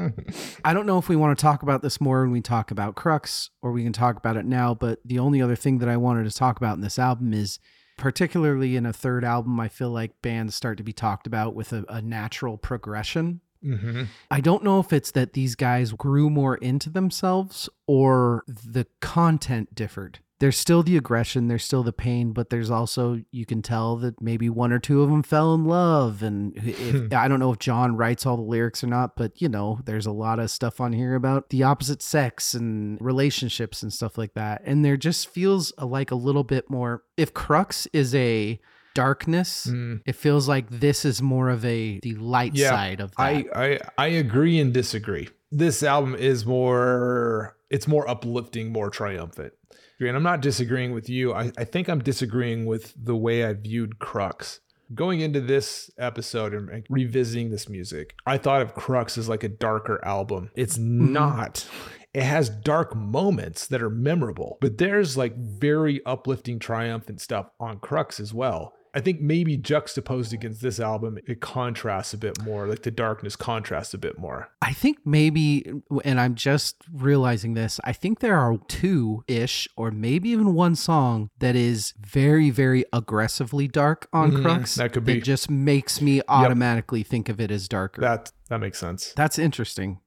[0.64, 2.94] I don't know if we want to talk about this more when we talk about
[2.94, 5.96] Crux or we can talk about it now, but the only other thing that I
[5.96, 7.58] wanted to talk about in this album is
[7.98, 11.72] particularly in a third album, I feel like bands start to be talked about with
[11.72, 13.40] a, a natural progression.
[13.64, 14.06] Mhm.
[14.30, 19.74] I don't know if it's that these guys grew more into themselves or the content
[19.74, 20.18] differed.
[20.40, 24.20] There's still the aggression, there's still the pain, but there's also you can tell that
[24.20, 26.20] maybe one or two of them fell in love.
[26.20, 29.48] And if, I don't know if John writes all the lyrics or not, but you
[29.48, 33.92] know, there's a lot of stuff on here about the opposite sex and relationships and
[33.92, 34.62] stuff like that.
[34.64, 37.04] And there just feels like a little bit more.
[37.16, 38.58] If Crux is a
[38.94, 40.00] darkness, Mm.
[40.06, 43.20] it feels like this is more of a the light Yeah, side of that.
[43.22, 49.52] I, I I agree and disagree this album is more it's more uplifting, more triumphant.
[50.00, 51.32] And I'm not disagreeing with you.
[51.32, 54.58] I, I think I'm disagreeing with the way I viewed Crux.
[54.92, 59.44] Going into this episode and and revisiting this music, I thought of Crux as like
[59.44, 60.50] a darker album.
[60.56, 61.68] It's not.
[62.12, 67.78] It has dark moments that are memorable, but there's like very uplifting, triumphant stuff on
[67.78, 68.74] Crux as well.
[68.94, 72.66] I think maybe juxtaposed against this album, it contrasts a bit more.
[72.68, 74.50] Like the darkness contrasts a bit more.
[74.60, 75.64] I think maybe,
[76.04, 80.74] and I'm just realizing this, I think there are two ish, or maybe even one
[80.76, 84.74] song that is very, very aggressively dark on Mhm, Crux.
[84.74, 85.18] that could be.
[85.18, 88.02] It just makes me automatically think of it as darker.
[88.02, 89.14] That that makes sense.
[89.16, 90.00] That's interesting.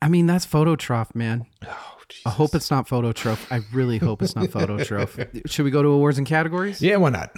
[0.00, 1.46] I mean, that's Phototroph, man.
[2.26, 3.50] Oh, I hope it's not Phototroph.
[3.50, 5.50] I really hope it's not Phototroph.
[5.50, 6.82] Should we go to awards and categories?
[6.82, 7.34] Yeah, why not?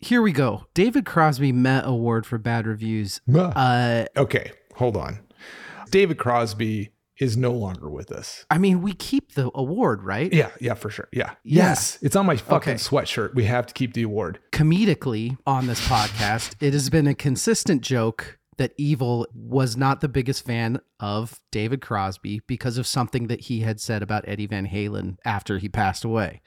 [0.00, 0.66] Here we go.
[0.74, 3.20] David Crosby Met Award for Bad Reviews.
[3.34, 5.20] Uh, okay, hold on.
[5.90, 8.44] David Crosby is no longer with us.
[8.50, 10.30] I mean, we keep the award, right?
[10.32, 11.08] Yeah, yeah, for sure.
[11.12, 11.30] Yeah.
[11.44, 11.68] Yeah.
[11.68, 11.98] Yes.
[12.02, 12.78] It's on my fucking Okay.
[12.78, 13.34] sweatshirt.
[13.34, 14.38] We have to keep the award.
[14.52, 20.08] comedically on this podcast, it has been a consistent joke that Evil was not the
[20.08, 24.66] biggest fan of David Crosby because of something that he had said about Eddie Van
[24.66, 26.42] Halen after he passed away.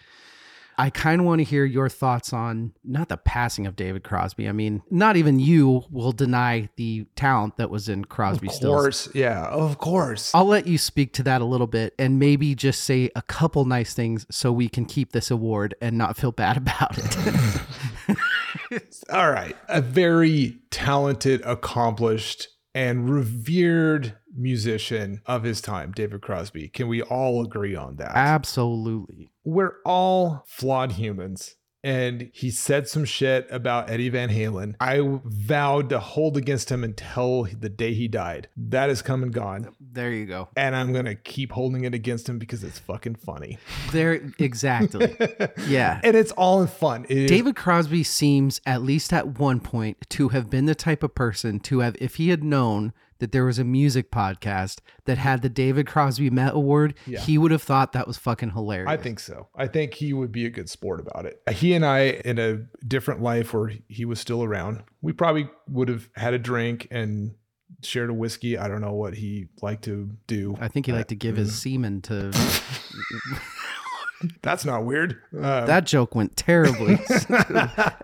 [0.79, 4.47] I kind of want to hear your thoughts on not the passing of David Crosby.
[4.47, 8.81] I mean, not even you will deny the talent that was in Crosby Of Stills.
[8.81, 9.09] course.
[9.13, 10.33] Yeah, of course.
[10.33, 13.65] I'll let you speak to that a little bit and maybe just say a couple
[13.65, 18.17] nice things so we can keep this award and not feel bad about it.
[19.11, 19.55] All right.
[19.67, 26.69] A very talented, accomplished, and revered musician of his time, David Crosby.
[26.69, 28.11] Can we all agree on that?
[28.15, 29.31] Absolutely.
[29.49, 31.55] We're all flawed humans.
[31.81, 34.75] And he said some shit about Eddie Van Halen.
[34.81, 38.49] I vowed to hold against him until the day he died.
[38.57, 39.73] That has come and gone.
[39.79, 40.49] There you go.
[40.57, 43.57] And I'm going to keep holding it against him because it's fucking funny.
[43.93, 45.15] There exactly.
[45.67, 46.01] Yeah.
[46.03, 47.05] And it's all in fun.
[47.07, 51.01] It is- David Crosby seems at least at one point to have been the type
[51.01, 55.17] of person to have if he had known that there was a music podcast that
[55.17, 57.19] had the David Crosby Met Award, Yeah.
[57.19, 58.89] he would have thought that was fucking hilarious.
[58.89, 59.47] I think so.
[59.55, 61.41] I think he would be a good sport about it.
[61.51, 65.89] He and I, in a different life where he was still around, we probably would
[65.89, 67.35] have had a drink and
[67.83, 68.57] shared a whiskey.
[68.57, 70.57] I don't know what he liked to do.
[70.59, 71.61] I think he liked to give his Mm.
[71.61, 72.31] semen to
[74.41, 75.15] That's not weird.
[75.33, 76.95] Uh, that joke went terribly.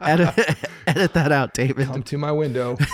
[0.02, 0.34] edit,
[0.88, 1.88] edit that out, David.
[1.88, 2.78] come to my window.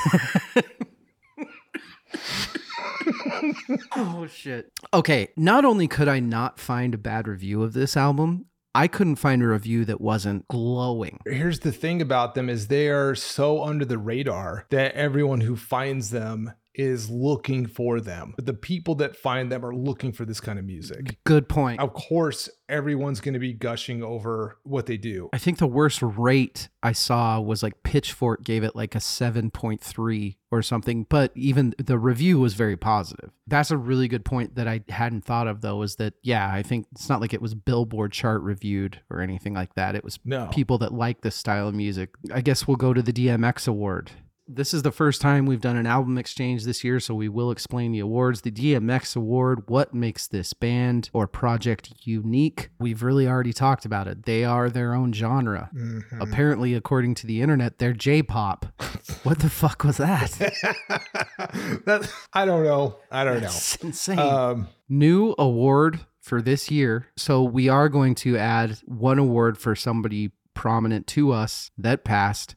[3.95, 4.71] Oh shit.
[4.93, 9.17] Okay, not only could I not find a bad review of this album, I couldn't
[9.17, 11.19] find a review that wasn't glowing.
[11.25, 15.57] Here's the thing about them is they are so under the radar that everyone who
[15.57, 18.33] finds them is looking for them.
[18.35, 21.17] But the people that find them are looking for this kind of music.
[21.25, 21.79] Good point.
[21.81, 25.29] Of course, everyone's going to be gushing over what they do.
[25.33, 30.37] I think the worst rate I saw was like Pitchfork gave it like a 7.3
[30.51, 33.31] or something, but even the review was very positive.
[33.47, 36.61] That's a really good point that I hadn't thought of though is that yeah, I
[36.63, 39.95] think it's not like it was Billboard chart reviewed or anything like that.
[39.95, 40.47] It was No.
[40.47, 42.09] people that like this style of music.
[42.33, 44.11] I guess we'll go to the DMX award.
[44.53, 47.51] This is the first time we've done an album exchange this year, so we will
[47.51, 48.41] explain the awards.
[48.41, 52.69] The DMX Award, what makes this band or project unique?
[52.77, 54.25] We've really already talked about it.
[54.25, 55.69] They are their own genre.
[55.73, 56.03] Mhm.
[56.19, 58.65] Apparently, according to the internet, they're J pop.
[59.23, 60.31] what the fuck was that?
[61.85, 62.97] that, I don't know.
[63.09, 63.47] I don't know.
[63.81, 64.19] Insane.
[64.19, 67.07] Um, New award for this year.
[67.15, 72.55] So we are going to add one award for somebody prominent to us that passed.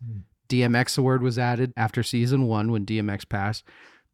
[0.48, 3.64] DMX award was added after season one when DMX passed.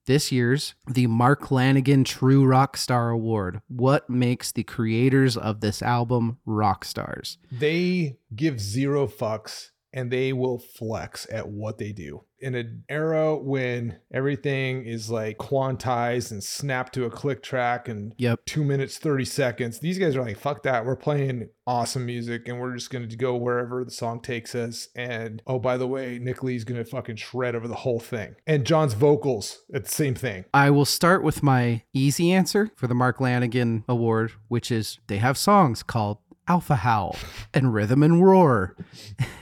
[0.07, 3.61] This year's the Mark Lanegan True Rock Star Award.
[3.69, 7.39] What makes the creators of this album rock stars?
[7.53, 12.25] they give zero fucks and they will flex at what they do.
[12.43, 18.15] In an era when everything is like quantized and snapped to a click track and
[18.17, 18.41] Yep.
[18.47, 20.87] two minutes, 30 seconds, these guys are like, fuck that.
[20.87, 24.89] We're playing awesome music and we're just going to go wherever the song takes us.
[24.97, 28.37] And oh, by the way, Nick Lee's going to fucking shred over the whole thing.
[28.47, 30.47] And John's vocals, it's the same thing.
[30.55, 35.19] I will start with my easy answer for the Mark Lanegan Award, which is they
[35.19, 36.19] have songs called
[36.51, 37.15] Alpha Howl
[37.55, 38.75] and Rhythm and Roar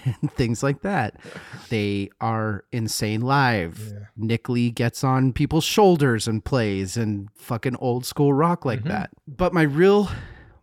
[0.05, 1.17] and things like that.
[1.71, 3.81] They are insane live.
[3.91, 3.99] Yeah.
[4.15, 8.91] Nick Lee gets on people's shoulders and plays and fucking old school rock like mm-hmm.
[8.91, 9.11] that.
[9.27, 10.11] But my real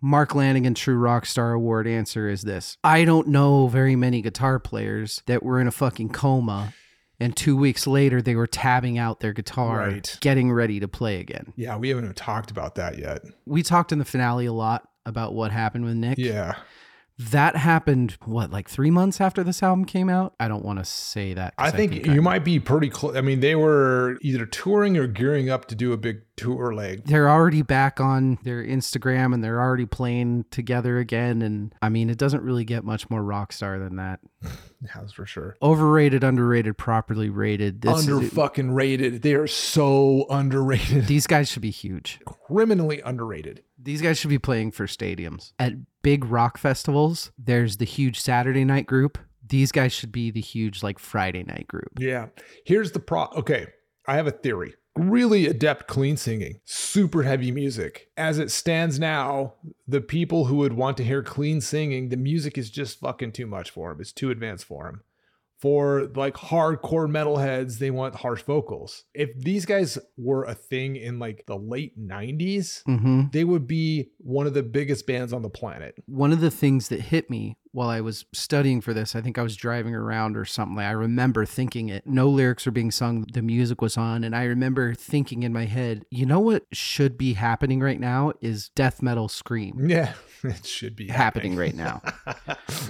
[0.01, 4.59] Mark Lanegan True Rock Star Award answer is this I don't know very many guitar
[4.59, 6.75] players that were in a fucking coma
[7.19, 10.17] And two weeks later, they were tabbing out their guitar, Right.
[10.21, 11.53] getting ready to play again.
[11.55, 13.23] Yeah, we haven't even talked about that yet.
[13.47, 16.17] We talked in the finale a lot about what happened with Nick.
[16.17, 16.55] Yeah.
[17.17, 20.35] That happened, what, like three months after this album came out?
[20.37, 21.53] I don't want to say that.
[21.57, 23.15] I think I- you might be pretty close.
[23.15, 27.05] I mean, they were either touring or gearing up to do a big tour leg.
[27.05, 31.41] they're already back on their Instagram and they're already playing together again.
[31.41, 34.19] And I mean, it doesn't really get much more rock star than that.
[34.93, 35.55] That's for sure.
[35.61, 37.79] Overrated, underrated, properly rated.
[37.79, 39.21] This Under fucking rated.
[39.21, 41.07] They are so underrated.
[41.07, 42.19] these guys should be huge.
[42.25, 43.63] Criminally underrated.
[43.85, 45.53] These guys should be playing for stadiums.
[45.59, 49.19] At big rock festivals, there's the huge Saturday night group.
[49.47, 51.91] These guys should be the huge like Friday night group.
[51.99, 52.29] Yeah.
[52.65, 53.25] Here's the pro.
[53.35, 53.67] Okay.
[54.07, 54.73] I have a theory.
[54.95, 58.09] Really adept clean singing, super heavy music.
[58.17, 59.53] As it stands now,
[59.87, 63.45] the people who would want to hear clean singing, the music is just fucking too
[63.45, 64.01] much for them.
[64.01, 65.01] It's too advanced for them.
[65.65, 69.05] For like hardcore metalheads, they want harsh vocals.
[69.15, 74.11] If these guys were a thing in like the late 90s, hmm they would be
[74.19, 75.95] one of the biggest bands on the planet.
[76.05, 79.37] One of the things that hit me while I was studying for this, I think
[79.37, 80.79] I was driving around or something.
[80.79, 82.07] I remember thinking it.
[82.07, 84.23] No lyrics were being sung, the music was on.
[84.23, 88.31] And I remember thinking in my head, you know what should be happening right now
[88.39, 92.01] is death metal scream Yeah, it should be happening right now.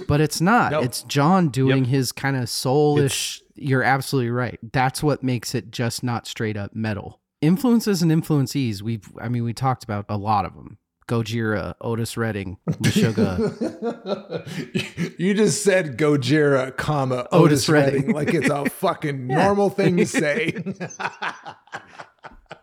[0.08, 0.72] But it's not.
[0.72, 0.82] No.
[0.82, 3.40] It's John doing his kind of soulish.
[3.54, 4.58] You're absolutely right.
[4.72, 7.20] That's what makes it just not straight up metal.
[7.40, 8.82] Influences and influencees.
[8.82, 10.78] We've, I mean, we talked about a lot of them.
[11.08, 13.38] Gojira, Otis Redding, Meshuggah.
[15.18, 18.12] you just said Gojira, comma Otis Otis, Redding.
[18.16, 20.56] Like it's a fucking normal thing to say.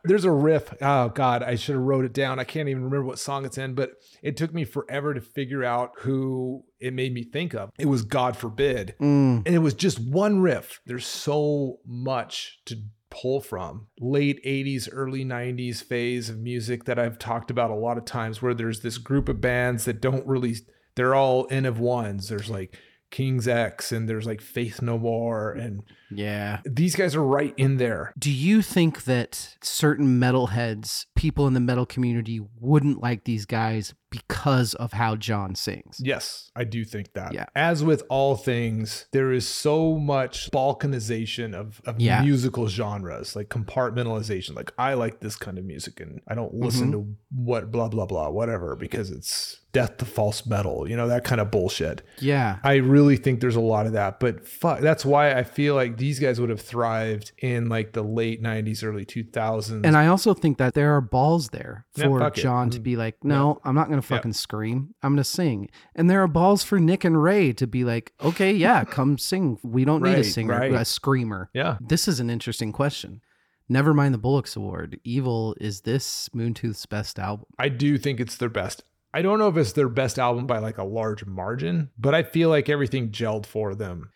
[0.06, 0.74] There's a riff.
[0.82, 2.38] Oh God, I should have wrote it down.
[2.40, 5.64] I can't even remember what song it's in, but it took me forever to figure
[5.64, 7.70] out who it made me think of.
[7.78, 10.82] It was God forbid, Mm, and it was just one riff.
[10.86, 12.76] There's so much to
[13.14, 13.88] pull from.
[14.00, 18.42] Late 80s early 90s phase of music that I've talked about a lot of times
[18.42, 20.56] where there's this group of bands that don't really
[20.96, 22.30] they're all N of ones.
[22.30, 22.78] There's like
[23.12, 25.84] King's X and there's like Faith No More and
[26.18, 26.60] yeah.
[26.66, 31.60] these guys are right in there Do you think that certain metalheads, people in the
[31.60, 36.00] metal community, wouldn't like these guys because of how John sings?
[36.00, 37.34] Yes, I do think that.
[37.34, 37.46] Yeah.
[37.56, 42.22] As with all things, there is so much balkanization of, of Yeah.
[42.22, 44.56] musical genres, like compartmentalization.
[44.56, 46.92] Like I like this kind of music and I don't listen Mm-hmm.
[46.92, 51.24] to what blah blah blah whatever because it's death to false metal, you know, that
[51.24, 52.04] kind of bullshit.
[52.20, 52.60] Yeah.
[52.64, 55.98] I really think there's a lot of that, but fuck, that's why I feel like
[56.04, 59.86] these guys would have thrived in like the late 90s, early 2000s.
[59.86, 62.34] And I also think that there are balls there Yeah, for it.
[62.34, 62.84] John to mm-hmm.
[62.84, 64.18] be like, no, I'm not going to Yeah.
[64.18, 64.96] fucking scream.
[65.02, 65.70] I'm going to sing.
[65.96, 69.60] And there are balls for Nick and Ray to be like, okay, yeah, come sing.
[69.64, 70.74] We don't need a Right, singer, right.
[70.74, 71.50] a screamer.
[71.54, 71.78] yeah.
[71.80, 73.22] This is an interesting question.
[73.70, 75.00] Never mind the Bollocks Award.
[75.06, 77.46] Evil, is this Moontooth's best album?
[77.58, 78.84] I do think it's their best.
[79.14, 82.24] I don't know if it's their best album by like a large margin, but I
[82.24, 84.10] feel like everything gelled for them.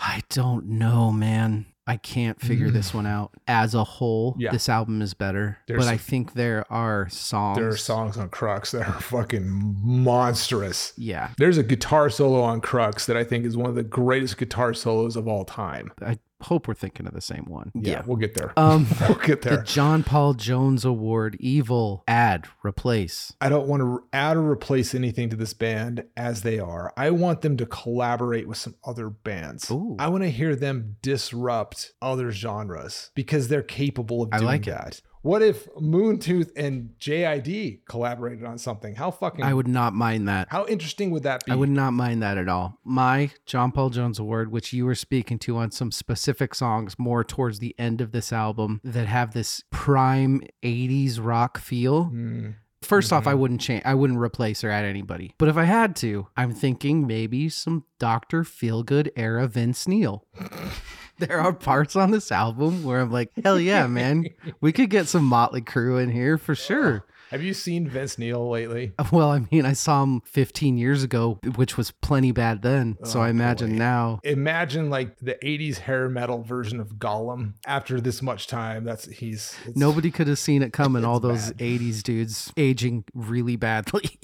[0.00, 1.66] I don't know, man.
[1.86, 2.72] I can't figure mm.
[2.72, 3.32] this one out.
[3.48, 4.52] As a whole, Yeah.
[4.52, 5.58] this album is better.
[5.66, 7.58] There's- but I think there are songs.
[7.58, 10.92] There are songs on Crux that are fucking monstrous.
[10.96, 11.30] Yeah.
[11.36, 14.72] There's a guitar solo on Crux that I think is one of the greatest guitar
[14.72, 15.90] solos of all time.
[16.00, 17.72] I hope we're thinking of the same one.
[17.74, 18.52] Yeah, we'll get there.
[18.56, 19.58] Um we'll get there.
[19.58, 19.62] the.
[19.64, 23.32] John Paul Jones Award, Evil, add, replace.
[23.40, 26.92] I don't want to add or replace anything to this band as they are.
[26.96, 29.70] I want them to collaborate with some other bands.
[29.70, 29.96] Ooh.
[29.98, 34.86] I want to hear them disrupt other genres because they're capable of I doing that.
[34.88, 35.02] it.
[35.22, 38.94] What if Moontooth and JID collaborated on something?
[38.94, 40.48] How fucking I would not mind that.
[40.50, 41.52] how interesting would that be?
[41.52, 42.78] I would not mind that at all.
[42.84, 47.22] My John Paul Jones Award, which you were speaking to on some specific songs more
[47.22, 52.06] towards the end of this album that have this prime 80s rock feel.
[52.06, 53.82] Mm, 1st off, I wouldn't change.
[53.84, 55.34] I wouldn't replace or add anybody.
[55.36, 60.24] But if I had to, I'm thinking maybe some Doctor Feelgood era Vince Neil.
[61.20, 64.26] there are parts on this album where I'm like, hell yeah, man,
[64.60, 67.04] we could get some Motley Crue in here for sure.
[67.30, 68.92] Have you seen Vince Neil lately?
[68.98, 72.96] Uh, well, I mean, I saw him 15 years ago, which was plenty bad then.
[73.00, 73.76] Oh, so Oh, I imagine boy.
[73.76, 74.18] now.
[74.24, 78.82] Imagine like the 80s hair metal version of Gollum after this much time.
[78.82, 81.04] That's he's Nobody could have seen it coming.
[81.04, 81.58] all those bad.
[81.58, 84.18] 80s dudes aging really badly.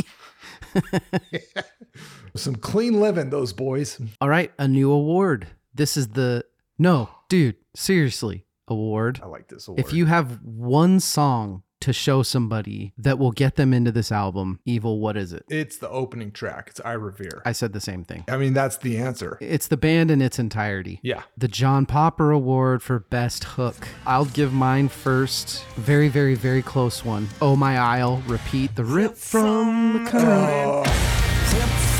[2.34, 4.00] some clean living, those boys.
[4.20, 5.46] all right, a new award.
[5.74, 6.44] This is the
[6.78, 9.20] no, dude, seriously, award.
[9.22, 9.80] I like this award.
[9.80, 14.60] If you have one song to show somebody that will get them into this album,
[14.64, 15.44] Evil, what is it?
[15.48, 16.68] It's the opening track.
[16.70, 17.42] It's I Revere.
[17.44, 18.24] I, I said the same thing.
[18.28, 19.38] I mean, that's the answer.
[19.40, 21.00] It's the band in its entirety.
[21.02, 21.22] Yeah.
[21.36, 23.88] The John Popper Award for Best Hook.
[24.06, 25.64] I'll give mine first.
[25.76, 27.28] Very, very, very close one.
[27.40, 30.24] Oh My Isle, repeat the rip from the current.
[30.26, 31.22] Oh.
[31.54, 31.95] Rip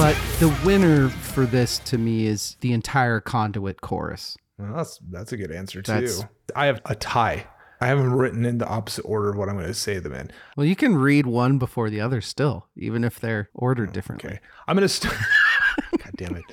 [0.00, 4.34] But the winner for this to me is the entire conduit chorus.
[4.58, 5.92] Well, that's that's a good answer too.
[5.92, 6.24] That's-
[6.56, 7.46] I have a tie.
[7.82, 10.30] I haven't written in the opposite order of what I'm going to say them in.
[10.56, 14.30] Well, you can read one before the other still, even if they're ordered oh, differently.
[14.30, 14.40] Okay.
[14.66, 15.16] I'm going to start.
[15.98, 16.44] God damn it.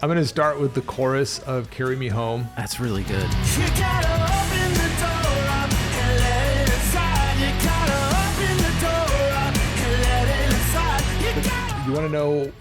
[0.00, 3.22] I'm going to start with the chorus of "Carry Me Home." That's really good.
[3.22, 7.36] You gotta open the door up and let it inside.
[7.36, 11.04] You gotta open the door up and let it inside.
[11.20, 12.52] You gotta You want to know,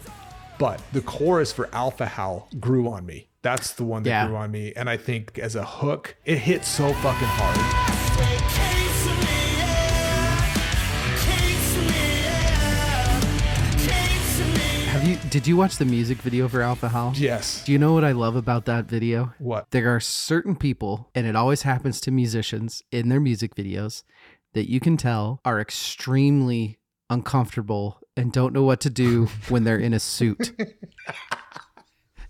[0.58, 3.28] but the chorus for Alpha Howl grew on me.
[3.42, 4.28] That's the one that Yeah.
[4.28, 7.56] grew on me, and I think as a hook, it hits so fucking hard.
[8.18, 10.50] say case to me, yeah.
[11.24, 13.20] Case to me, yeah.
[13.88, 14.86] Case to me.
[14.88, 17.14] Have you did you watch the music video for Alpha Howl?
[17.16, 17.64] Yes.
[17.64, 19.34] Do you know what I love about that video?
[19.40, 19.70] What?
[19.72, 24.04] There are certain people, and it always happens to musicians in their music videos,
[24.54, 26.80] that you can tell are extremely
[27.10, 30.52] uncomfortable and don't know what to do when they're in a suit.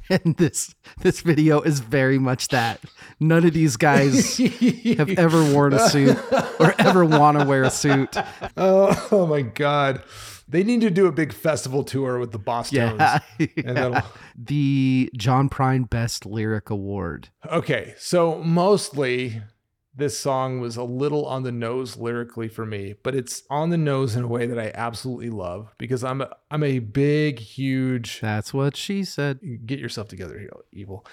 [0.10, 2.82] and this this video is very much that.
[3.20, 6.18] None of these guys have ever worn a suit
[6.60, 8.16] or ever want to wear a suit.
[8.56, 10.04] Oh, oh my god.
[10.50, 13.22] They need to do a big festival tour with the Bosstones.
[13.38, 13.48] Yeah.
[13.66, 17.28] And that'll- the John Prine Best Lyric Award.
[17.46, 19.42] Okay, so mostly
[19.98, 23.78] this song was a little on the nose lyrically for me, but it's on the
[23.78, 28.22] nose in a way that I absolutely love because I'm a, I'm a big, huge
[28.22, 29.40] That's what she said.
[29.66, 31.06] get yourself together, evil.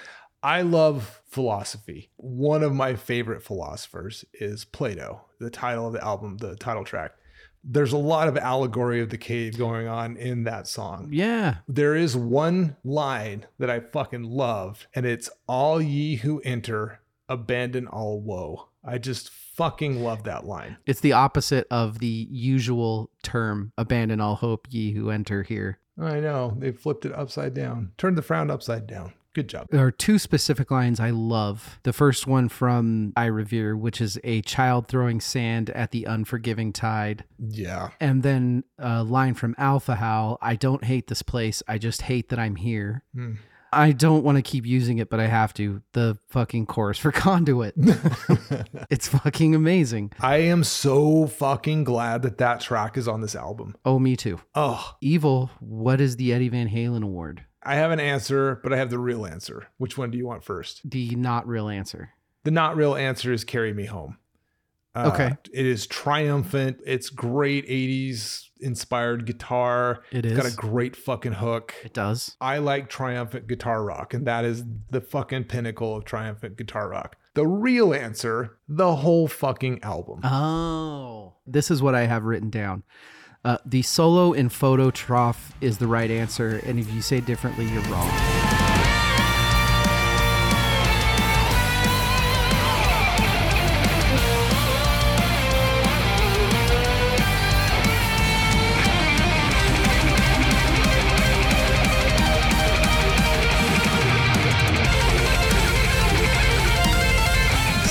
[0.43, 2.11] I love philosophy.
[2.16, 7.12] One of my favorite philosophers is Plato, the title of the album, the title track.
[7.66, 11.09] There's a lot of allegory of the cave going on in that song.
[11.11, 11.57] Yeah.
[11.66, 17.87] There is one line that I fucking love, and it's all ye who enter, abandon
[17.87, 18.68] all woe.
[18.87, 20.76] I just fucking love that line.
[20.87, 25.78] It's the opposite of the usual term, abandon all hope ye who enter here.
[26.01, 26.55] I know.
[26.59, 27.93] They flipped it upside down.
[27.97, 29.12] Turned the frown upside down.
[29.32, 29.66] Good job.
[29.70, 31.80] There are two specific lines I love.
[31.82, 36.72] The first one from I Revere, which is a child throwing sand at the unforgiving
[36.72, 37.24] tide.
[37.39, 37.91] Yeah.
[38.01, 41.64] And then a line from Alpha Howl I don't hate this place.
[41.66, 43.03] I just hate that I'm here.
[43.12, 43.35] Hmm.
[43.75, 45.83] I don't want to keep using it, but I have to.
[45.93, 47.75] The fucking chorus for Conduit.
[48.91, 50.12] it's fucking amazing.
[50.20, 53.77] I am so fucking glad that that track is on this album.
[53.85, 54.41] Oh, me too.
[54.55, 57.45] Oh, Evil, what is the Eddie Van Halen award?
[57.62, 59.68] I have an answer, but I have the real answer.
[59.79, 60.83] Which one do you want first?
[60.89, 62.11] The not real answer.
[62.45, 64.18] The not real answer is Carry Me Home.
[64.95, 65.36] Uh, Okay.
[65.53, 66.78] It is triumphant.
[66.86, 70.03] It's great 80s inspired guitar.
[70.12, 70.32] It is.
[70.38, 71.74] It's got a great fucking hook.
[71.84, 72.36] It does.
[72.40, 77.16] I like triumphant guitar rock, and that is the fucking pinnacle of triumphant guitar rock.
[77.34, 80.20] The real answer, the whole fucking album.
[80.22, 81.34] Oh.
[81.47, 82.84] This is what I have written down.
[83.45, 87.82] Uh, the solo in Phototroph is the right answer, and if you say differently, you're
[87.82, 88.64] wrong.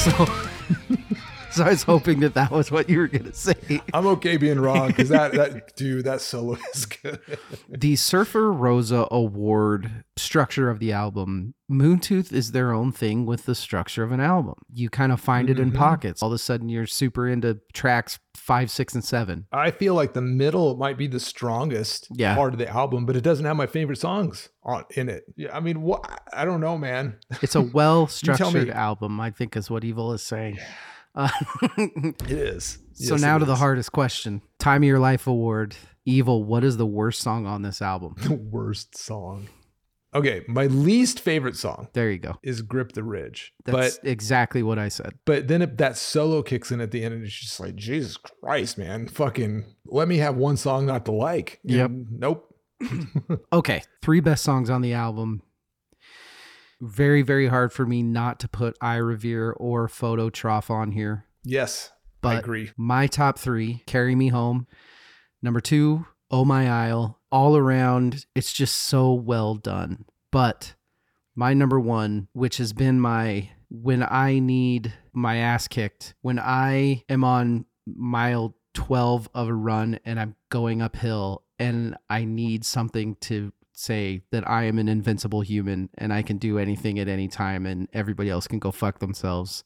[0.04, 0.43] So,
[1.54, 3.82] so I was hoping that that was what you were going to say.
[3.94, 7.20] I'm okay being wrong because that, that dude, that solo is good.
[7.70, 13.56] The Surfer Rosa Award structure of the album, Moontooth is their own thing with the
[13.56, 14.56] structure of an album.
[14.74, 15.76] You kind of find it in Mhm.
[15.78, 16.22] pockets.
[16.22, 19.46] All of a sudden, you're super into tracks five, six, and seven.
[19.52, 22.36] I feel like the middle might be the strongest Yeah.
[22.36, 25.24] part of the album, but it doesn't have my favorite songs on in it.
[25.36, 26.22] Yeah, I mean, what?
[26.34, 27.16] I don't know, man.
[27.42, 30.58] It's a well structured album, I think, is what Evil is saying.
[31.16, 31.30] Uh,
[31.78, 32.80] It is.
[32.94, 35.76] so Yes, now it to the hardest question Time of Your Life Award.
[36.06, 38.16] Evil, what is the worst song on this album?
[38.24, 39.48] The worst song.
[40.16, 42.36] Okay, my least favorite song There you go.
[42.44, 45.14] is "Grip the Ridge," That's but exactly what I said.
[45.26, 48.18] but then if that solo kicks in at the end, and it's just like Jesus
[48.18, 51.60] Christ, man, fucking let me have one song not to like.
[51.64, 51.90] Yep.
[51.90, 52.48] And nope.
[53.54, 55.42] Okay, three best songs on the album.
[56.86, 61.26] Very, very hard for me not to put I Revere or Phototroph on here.
[61.46, 62.72] Yes, I But agree.
[62.78, 64.68] my top three Carry Me Home.
[65.42, 67.22] Number two, Oh My Isle.
[67.32, 70.06] All around, it's just so well done.
[70.32, 70.76] But
[71.36, 77.04] my number one, which has been my when I need my ass kicked, when I
[77.10, 83.16] am on mile 12 of a run and I'm going uphill and I need something
[83.22, 87.28] to say that I am an invincible human and I can do anything at any
[87.28, 89.64] time and everybody else can go fuck themselves.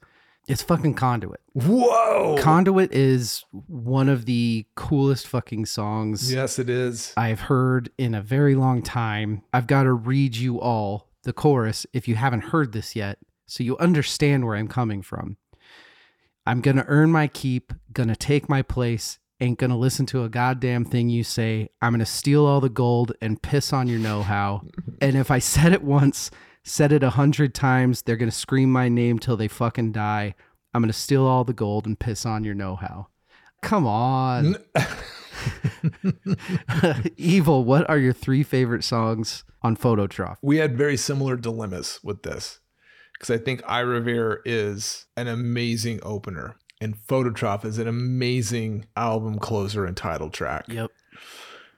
[0.47, 1.41] It's fucking Conduit.
[1.53, 2.37] Whoa.
[2.39, 7.13] Conduit is one of the coolest fucking songs yes, it is.
[7.17, 9.43] I've heard in a very long time.
[9.53, 13.61] I've got to read you all the chorus if you haven't heard this yet, so
[13.61, 15.35] you understand where I'm coming from.
[16.45, 20.23] I'm going to earn my keep, going to take my place, ain't to listen to
[20.23, 21.69] a goddamn thing you say.
[21.81, 24.63] I'm to steal all the gold and piss on your know how.
[25.01, 26.31] and if I said it once,
[26.63, 30.35] said it a hundred times, they're to scream my name till they fucking die.
[30.73, 33.07] I'm to steal all the gold and piss on your know how.
[33.61, 34.57] Come on.
[37.17, 40.37] Evil, what are your three favorite songs on Phototroph?
[40.41, 42.59] we had very similar dilemmas with this
[43.13, 49.39] because I think I Revere is an amazing opener and Phototroph is an amazing album
[49.39, 50.65] closer and title track.
[50.67, 50.91] Yep.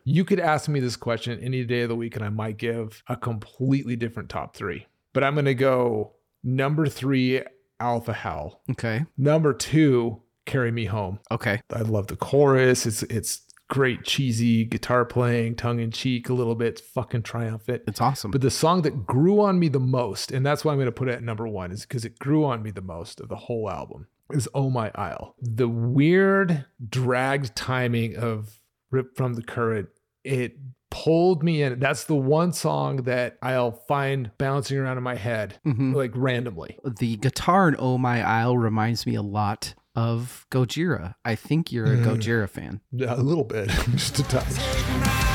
[0.04, 3.04] You could ask me this question any day of the week and I might give
[3.08, 4.88] a completely different top three.
[5.14, 7.44] But I'm going to go number three,
[7.80, 8.62] Alpha Howl.
[8.72, 9.06] Okay.
[9.18, 11.20] Number two, Carry Me Home.
[11.32, 11.62] Okay.
[11.72, 12.86] I love the chorus.
[12.86, 16.68] It's it's great cheesy guitar playing, tongue in cheek a little bit.
[16.70, 17.84] It's fucking triumphant.
[17.88, 18.32] It's awesome.
[18.32, 20.92] But the song that grew on me the most, and that's why I'm going to
[20.92, 23.36] put it at number one, is because it grew on me the most of the
[23.36, 25.36] whole album, is Oh My Isle.
[25.42, 28.60] The weird, dragged timing of
[28.92, 29.90] Rip from the Current,
[30.24, 30.58] it
[30.92, 31.80] pulled me in.
[31.80, 35.94] That's the one song that I'll find bouncing around in my head, Mhm.
[35.96, 36.78] like randomly.
[36.98, 41.16] the guitar in Oh My Isle reminds me a lot of Gojira.
[41.24, 42.06] I think you're a Mm.
[42.06, 42.82] Gojira fan.
[42.92, 45.26] Yeah, A little bit, just a touch.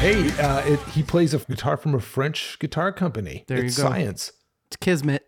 [0.00, 3.44] Hey, uh, it, he plays a guitar from a French guitar company.
[3.48, 3.82] There you it's go.
[3.82, 4.32] science.
[4.68, 5.26] It's Kismet.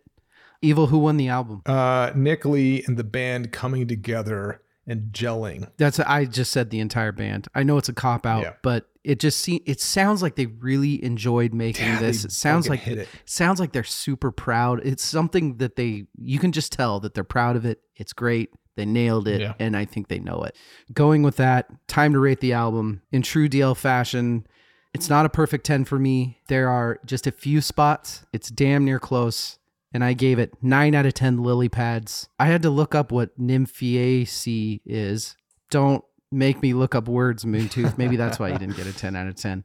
[0.63, 1.61] Evil, who won the album?
[1.67, 5.69] Uh, Nick Lee and the band coming together and gelling.
[5.77, 7.49] That's I just said the entire band.
[7.55, 8.53] I know it's a cop out, Yeah.
[8.63, 12.25] but it just see it sounds like they really enjoyed making Yeah, this.
[12.25, 13.09] It sounds like it.
[13.27, 14.81] sounds like they're super proud.
[14.87, 17.81] It's something that they you can just tell that they're proud of it.
[17.97, 18.49] It's great.
[18.77, 19.53] They nailed it, Yeah.
[19.59, 20.57] and I think they know it.
[20.95, 24.47] Going with that, time to rate the album in true DL fashion.
[24.95, 26.39] It's not a perfect 10 for me.
[26.49, 28.25] There are just a few spots.
[28.33, 29.59] It's damn near close.
[29.95, 32.29] And I gave it 9 out of 10 lily pads.
[32.39, 35.37] I had to look up what nymphaceae is.
[35.71, 37.99] Don't make me look up words, Moontooth.
[37.99, 39.65] Maybe that's why you didn't get a 10 out of 10.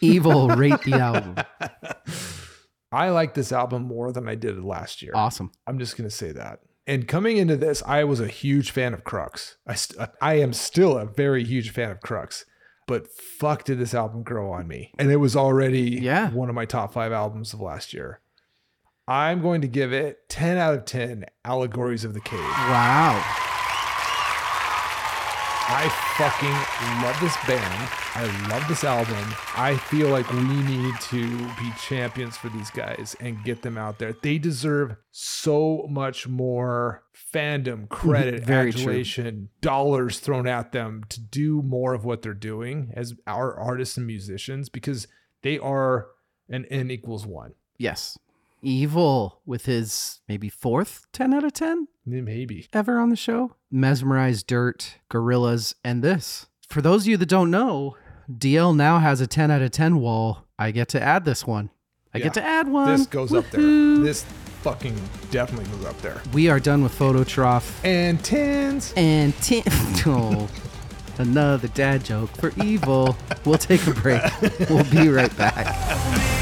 [0.00, 1.36] Evil, rate the album.
[2.92, 5.12] I like this album more than I did last year.
[5.14, 5.50] Awesome.
[5.66, 6.60] I'm just gonna say that.
[6.86, 9.56] And coming into this, I was a huge fan of Crux.
[9.66, 12.44] I st- I am still a very huge fan of Crux,
[12.86, 14.92] but fuck, did this album grow on me?
[14.98, 16.30] And it was already Yeah.
[16.30, 18.20] one of my top five albums of last year.
[19.06, 22.40] I'm going to give it 10 out of 10 allegories of the cave.
[22.40, 23.22] Wow.
[25.66, 27.90] I fucking love this band.
[28.16, 29.34] I love this album.
[29.56, 31.26] I feel like we need to
[31.56, 34.12] be champions for these guys and get them out there.
[34.22, 37.84] They deserve so much more fandom, mm-hmm.
[37.86, 38.82] credit, Very true.
[38.82, 43.96] adulation, dollars thrown at them to do more of what they're doing as our artists
[43.96, 45.06] and musicians because
[45.42, 46.08] they are
[46.48, 47.54] an N equals one.
[47.78, 48.18] Yes.
[48.62, 52.68] Evil with his maybe fourth 10 out of 10 Maybe.
[52.72, 53.56] ever on the show.
[53.70, 56.46] Mesmerized Dirt, Gorillas, and this.
[56.68, 57.96] For those of you that don't know,
[58.30, 60.46] DL now has a 10 out of 10 wall.
[60.58, 61.70] I get to add this one.
[62.14, 62.24] I Yeah.
[62.24, 62.88] get to add one.
[62.96, 63.60] This goes up there.
[63.60, 64.24] This
[64.64, 64.98] fucking
[65.30, 66.22] definitely goes up there.
[66.32, 67.84] We are done with photo Phototroph.
[67.84, 68.94] And tens.
[68.96, 69.62] And 10.
[70.06, 70.48] Oh,
[71.18, 73.14] another dad joke for Evil.
[73.44, 74.22] We'll take a break.
[74.70, 76.30] We'll be right back.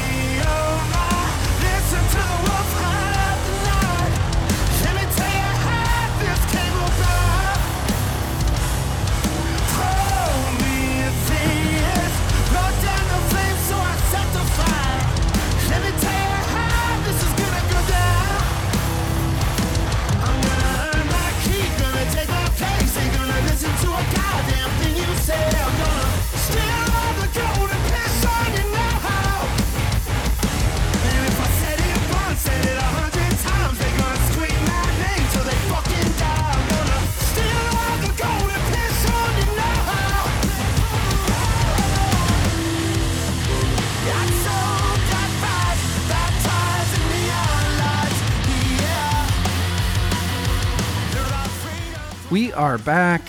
[52.83, 53.21] back.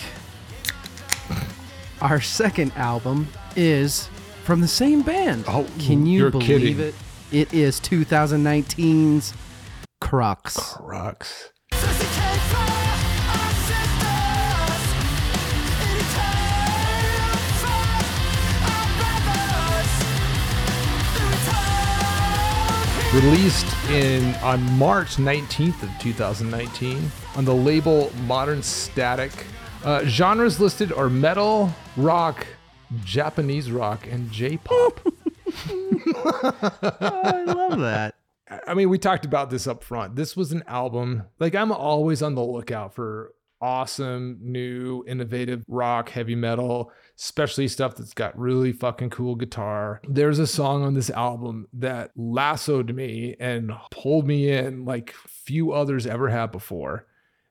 [2.01, 4.09] Our second album is
[4.43, 5.45] from the same band.
[5.47, 6.79] Oh, can you believe kidding.
[6.79, 6.95] it?
[7.31, 9.33] It is 2019's
[10.01, 10.55] Crux.
[10.57, 11.51] Crux.
[23.13, 29.31] Released in on March 19th of 2019 on the label Modern Static.
[29.85, 32.45] Uh, genres listed are metal, rock,
[33.03, 34.99] Japanese rock, and J-pop.
[35.47, 38.15] I love that.
[38.67, 40.15] I mean, we talked about this up front.
[40.15, 43.33] This was an album, like, I'm always on the lookout for
[43.65, 49.99] awesome, new, innovative rock, heavy metal, especially stuff that's got really fucking cool guitar.
[50.07, 55.71] There's a song on this album that lassoed me and pulled me in like few
[55.71, 57.07] others ever have before.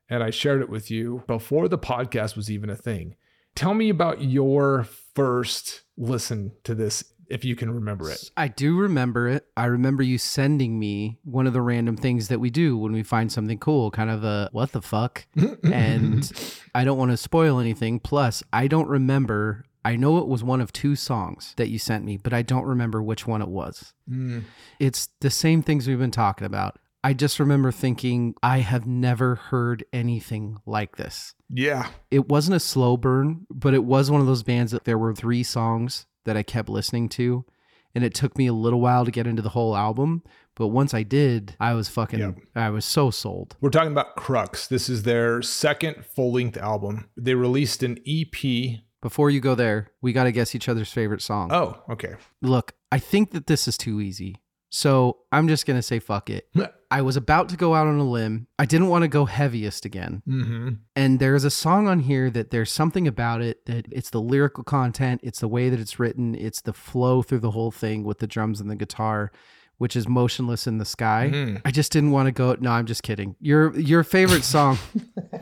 [0.07, 3.17] And I shared it with you before the podcast was even a thing.
[3.53, 8.31] Tell me about your first listen to this, if you can remember it.
[8.37, 9.47] I do remember it.
[9.55, 13.03] I remember you sending me one of the random things that we do when we
[13.03, 15.25] find something cool, kind of a what the fuck.
[15.63, 16.31] and
[16.73, 17.99] I don't want to spoil anything.
[17.99, 19.65] Plus, I don't remember.
[19.83, 22.65] I know it was one of two songs that you sent me, but I don't
[22.65, 23.93] remember which one it was.
[24.09, 24.43] Mm.
[24.79, 26.79] It's the same things we've been talking about.
[27.03, 31.35] I just remember thinking, I have never heard anything like this.
[31.51, 31.89] Yeah.
[32.09, 35.13] It wasn't a slow burn, but it was one of those bands that there were
[35.13, 37.45] three songs that I kept listening to.
[37.93, 40.21] And it took me a little while to get into the whole album.
[40.55, 42.35] But once I did, I was fucking, Yep.
[42.53, 43.55] I was so sold.
[43.61, 44.67] We're talking about Crux.
[44.67, 47.09] This is their second full length album.
[47.15, 48.81] They released an EP.
[49.01, 51.51] Before you go there, we got to guess each other's favorite song.
[51.53, 52.15] Oh, okay.
[52.41, 54.37] Look, I think that this is too easy.
[54.75, 56.49] So I'm just going to say fuck it.
[56.91, 58.47] I was about to go out on a limb.
[58.59, 60.21] I didn't want to go heaviest again.
[60.27, 60.69] Mm-hmm.
[60.97, 64.65] And there's a song on here that there's something about it that it's the lyrical
[64.65, 68.19] content, it's the way that it's written, it's the flow through the whole thing with
[68.19, 69.31] the drums and the guitar,
[69.77, 71.31] which is motionless in the sky.
[71.33, 71.61] Mhm.
[71.63, 72.57] I just didn't want to go.
[72.59, 73.37] No, I'm just kidding.
[73.39, 74.77] Your your favorite song.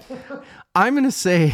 [0.75, 1.53] I'm gonna say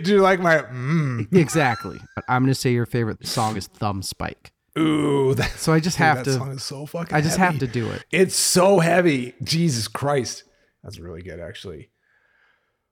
[0.00, 0.58] Do you like my?
[0.58, 1.34] Mm.
[1.34, 1.98] exactly.
[2.28, 4.52] I'm gonna say your favorite song is Thumb Spike.
[4.78, 6.32] Ooh, that, So I just dude, have that to.
[6.34, 7.14] song is so fucking.
[7.16, 7.52] I just heavy.
[7.58, 8.04] have to do it.
[8.10, 9.34] It's so heavy.
[9.42, 10.44] Jesus Christ,
[10.82, 11.90] that's really good, actually.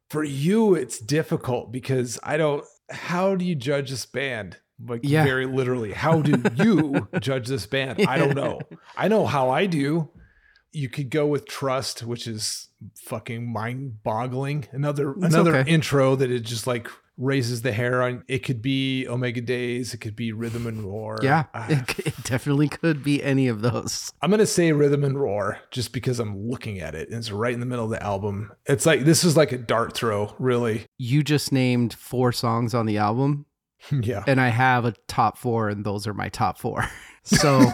[0.08, 2.64] For you, it's difficult because I don't.
[2.90, 4.58] How do you judge this band?
[4.84, 5.24] Like Yeah.
[5.24, 8.04] very literally, how do you judge this band?
[8.06, 8.60] I don't know.
[8.96, 10.10] I know how I do.
[10.72, 12.68] You could go with Trust, which is
[13.04, 14.66] fucking mind-boggling.
[14.72, 15.70] Another That's another okay.
[15.70, 18.24] intro that it just like raises the hair on.
[18.28, 19.94] It could be Omega Days.
[19.94, 21.18] It could be Rhythm and Roar.
[21.22, 24.12] Yeah, Ah, it, it definitely could be any of those.
[24.22, 27.08] I'm gonna say Rhythm and Roar just because I'm looking at it.
[27.10, 28.52] It's right in the middle of the album.
[28.66, 30.86] It's like this is like a dart throw, really.
[30.98, 33.46] You just named four songs on the album.
[33.92, 34.24] yeah.
[34.26, 36.88] and I have a top four, and those are my top four.
[37.26, 37.64] So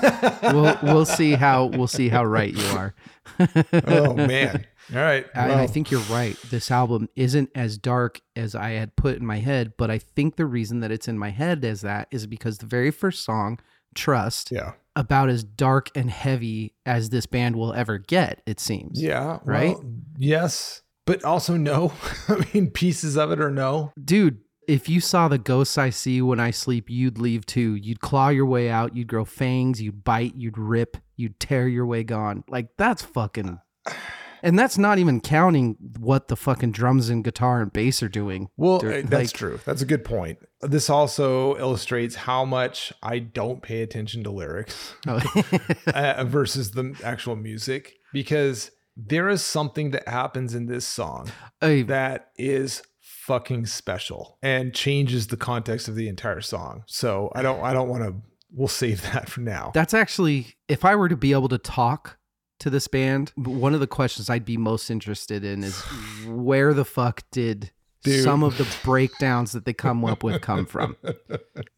[0.45, 2.95] we'll we'll see how we'll see how right you are.
[3.88, 4.64] oh man.
[4.95, 5.26] All right.
[5.34, 6.36] And I think you're right.
[6.51, 10.36] This album isn't as dark as I had put in my head, but I think
[10.36, 13.59] the reason that it's in my head as that is because the very first song,
[13.95, 14.72] Trust, Yeah.
[14.97, 19.01] about as dark and heavy as this band will ever get, it seems.
[19.01, 19.38] Yeah.
[19.45, 19.74] Right?
[19.74, 19.84] well,
[20.18, 21.93] yes, but also no.
[22.28, 23.93] I mean, pieces of it or no.
[24.03, 24.38] Dude,
[24.68, 27.74] if you saw the ghosts I see when I sleep, you'd leave too.
[27.74, 31.86] You'd claw your way out, you'd grow fangs, you'd bite, you'd rip, you'd tear your
[31.86, 32.45] way gone.
[32.49, 33.59] Like that's fucking
[34.43, 38.49] and that's not even counting what the fucking drums and guitar and bass are doing.
[38.57, 39.61] Well, They're, uh, that's like- true.
[39.64, 40.38] That's a good point.
[40.62, 44.95] This also illustrates how much I don't pay attention to lyrics.
[45.07, 45.20] Oh.
[45.95, 51.30] uh, versus the actual music because there is something that happens in this song
[51.61, 56.82] Hey, that is fucking special and changes the context of the entire song.
[56.86, 58.14] So I don't I don't want to
[58.53, 59.70] we'll save that for now.
[59.72, 62.18] that's actually if I were to be able to talk
[62.61, 65.80] to this band, one of the questions I'd be most interested in is
[66.26, 67.70] where the fuck did
[68.02, 68.24] Dude.
[68.24, 70.96] some of the breakdowns that they come up with come from?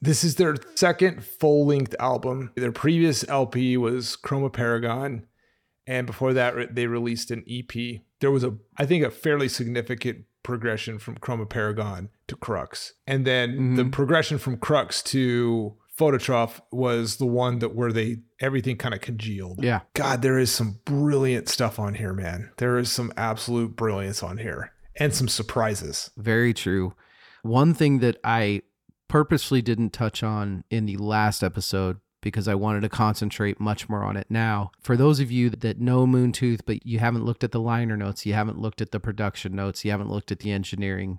[0.00, 2.50] This is their second full-length album.
[2.56, 5.26] Their previous LP was Chroma Paragon
[5.86, 8.00] and before that they released an EP.
[8.20, 12.94] There was a I think a fairly significant progression from Chroma Paragon to Crux.
[13.06, 13.90] And then the mm-hmm.
[13.90, 19.62] progression from Crux to Phototroph was the one that where they everything kind of congealed.
[19.62, 19.80] Yeah.
[19.95, 22.51] God, there is some brilliant stuff on here, man.
[22.57, 26.11] There is some absolute brilliance on here and some surprises.
[26.16, 26.95] Very true.
[27.43, 28.62] One thing that I
[29.09, 34.03] purposely didn't touch on in the last episode because I wanted to concentrate much more
[34.03, 34.70] on it now.
[34.80, 38.24] For those of you that know Moontooth, but you haven't looked at the liner notes,
[38.24, 41.18] you haven't looked at the production notes, you haven't looked at the engineering,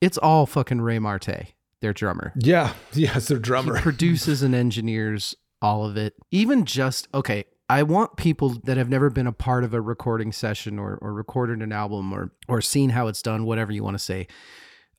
[0.00, 1.54] it's all fucking Ray Marte.
[1.80, 2.32] Their drummer.
[2.36, 2.72] Yeah.
[2.92, 3.80] Yes, their He drummer.
[3.80, 6.14] produces and engineers all of it.
[6.30, 10.32] Even just okay, I want people that have never been a part of a recording
[10.32, 13.94] session or, or recorded an album or or seen how it's done, whatever you want
[13.94, 14.26] to say.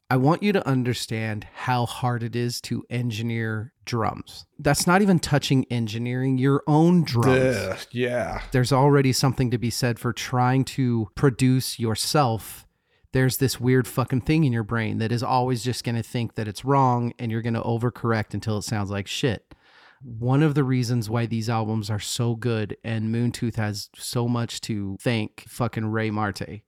[0.10, 4.46] I want you to understand how hard it is to engineer drums.
[4.60, 7.56] That's not even touching engineering your own drums.
[7.56, 8.42] Ugh, yeah.
[8.52, 12.66] There's already something to be said for trying to produce yourself.
[13.14, 16.36] There's this weird fucking thing in your brain that is always just going to think
[16.36, 19.54] that it's wrong and you're going to overcorrect until it sounds like shit.
[20.02, 24.62] One of the reasons why these albums are so good and Moontooth has so much
[24.62, 26.62] to thank fucking Ray Marte.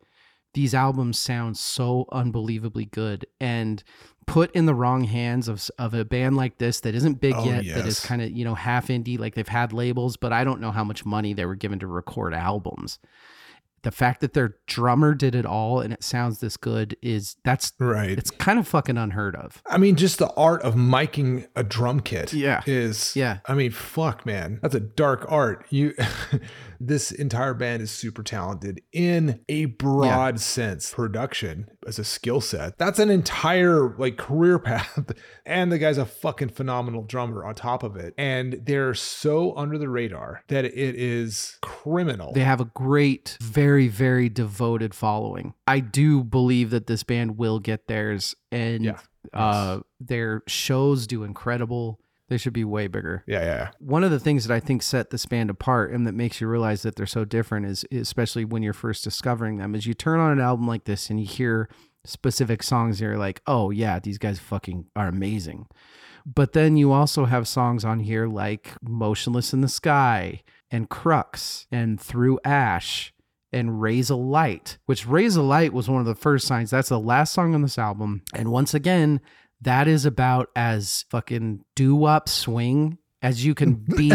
[0.54, 3.84] These albums sound so unbelievably good and
[4.28, 7.44] put in the wrong hands of, of a band like this that isn't big Oh,
[7.44, 10.44] yet, that is kind of, you know, half indie, like they've had labels, but I
[10.44, 13.00] don't know how much money they were given to record albums.
[13.84, 17.74] The fact that their drummer did it all and it sounds this good is that's
[17.80, 18.18] Right.
[18.18, 19.62] it's kind of fucking unheard of.
[19.68, 22.34] I mean, just the art of miking a drum kit.
[22.34, 22.62] Yeah.
[22.66, 23.40] Is Yeah.
[23.46, 25.66] I mean, fuck, man, that's a dark art.
[25.70, 25.94] You,
[26.88, 30.94] this entire band is super talented in a broad sense.
[30.94, 32.78] Production as a skill set.
[32.78, 35.12] That's an entire like career path,
[35.46, 38.14] and the guy's a fucking phenomenal drummer on top of it.
[38.18, 42.34] And they're so under the radar that it is criminal.
[42.34, 45.54] They have a great, very, very devoted following.
[45.68, 48.98] I do believe that this band will get theirs, and Yeah.
[49.34, 52.00] uh, their shows do incredible.
[52.34, 53.24] They should be way bigger.
[53.28, 53.70] yeah, yeah.
[53.78, 56.48] One of the things that I think set this band apart and that makes you
[56.48, 60.20] realize that they're so different is, especially when you're first discovering them, is you turn
[60.20, 61.70] on an album like this and you hear
[62.04, 63.00] specific songs.
[63.00, 65.68] And you're like, oh yeah, these guys fucking are amazing.
[66.26, 71.68] But then you also have songs on here like Motionless in the Sky and Crux
[71.72, 73.14] and Through Ash
[73.52, 76.72] and Raise a Light, which Raise a Light was one of the first signs.
[76.72, 78.24] That's the last song on this album.
[78.34, 79.22] And once again,
[79.64, 84.12] that is about as fucking doo wop swing as you can be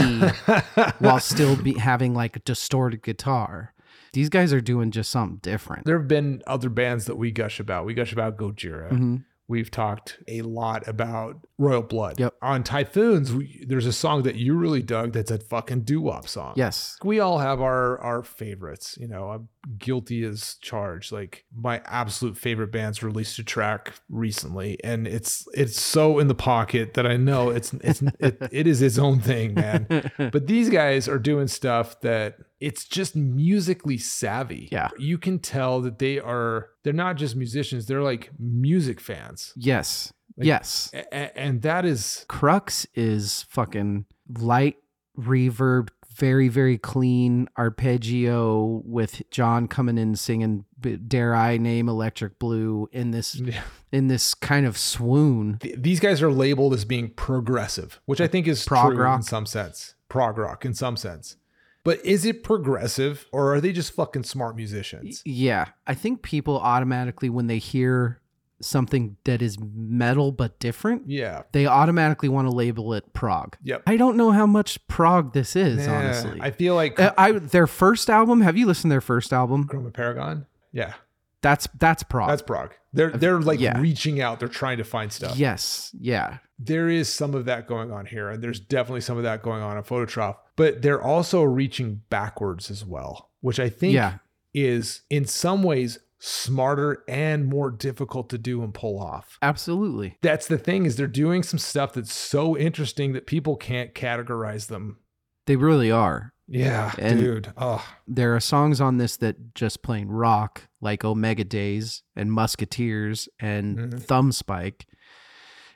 [0.99, 3.75] while still be having like a distorted guitar.
[4.13, 5.85] These guys are doing just something different.
[5.85, 7.85] There have been other bands that we gush about.
[7.85, 8.91] We gush about Gojira.
[8.91, 9.25] Mhm.
[9.51, 12.21] We've talked a lot about Royal Blood.
[12.21, 12.35] Yep.
[12.43, 16.29] On Typhoons, we, there's a song that you really dug that's a fucking doo wop
[16.29, 16.53] song.
[16.57, 16.99] Yes.
[17.03, 18.99] We all have our our favorites.
[19.01, 21.13] You know, I'm guilty as charged.
[21.13, 26.35] Like my absolute favorite bands released a track recently, and it's it's so in the
[26.35, 29.87] pocket that I know it's it's it, it is its own thing, man.
[30.33, 34.69] But these guys are doing stuff that it's just musically savvy.
[34.73, 34.89] Yeah.
[34.99, 39.53] You can tell that they are they're not just musicians, they're like music fans.
[39.57, 40.13] Yes.
[40.37, 40.91] Like- yes.
[40.95, 44.07] A- and that is Crux is fucking
[44.39, 44.77] light
[45.19, 45.89] reverb,
[46.19, 50.65] very, very clean arpeggio with John coming in singing
[51.07, 53.41] Dare I Name Electric Blue in this
[53.93, 55.59] in this kind of swoon.
[55.61, 59.23] th- these guys are labeled as being progressive, which I think is Prog true in
[59.23, 59.95] some sense.
[60.09, 61.37] Prog rock in some sense.
[61.85, 65.23] But is it progressive or are they just fucking smart musicians?
[65.25, 65.67] Yeah.
[65.87, 68.21] I think people automatically when they hear
[68.61, 71.43] something that is metal but different, Yeah.
[71.53, 73.57] they automatically want to label it prog.
[73.63, 73.83] Yep.
[73.87, 76.39] I don't know how much prog this is, Yeah, honestly.
[76.41, 78.41] I feel like Uh, I their first album.
[78.41, 79.69] Have you listened to their first album?
[79.69, 80.47] Chroma Paragon.
[80.73, 80.95] Yeah.
[81.41, 82.29] That's that's prog.
[82.31, 82.73] That's prog.
[82.93, 83.81] They're they're like yeah.
[83.81, 84.41] reaching out.
[84.41, 85.37] They're trying to find stuff.
[85.37, 89.23] yes, yeah, there is some of that going on here, and there's definitely some of
[89.23, 90.35] that going on in Phototroph.
[90.57, 94.15] But they're also reaching backwards as well, which I think Yeah.
[94.53, 99.39] is in some ways smarter and more difficult to do and pull off.
[99.43, 100.17] absolutely.
[100.21, 104.67] That's the thing is they're doing some stuff that's so interesting that people can't categorize
[104.67, 104.99] them.
[105.47, 106.33] They really are.
[106.49, 107.53] Yeah, And- dude.
[107.57, 113.29] Oh, There are songs on this that just plain rock, like Omega Days and Musketeers
[113.39, 114.03] and Mhm.
[114.03, 114.87] Thumb Spike.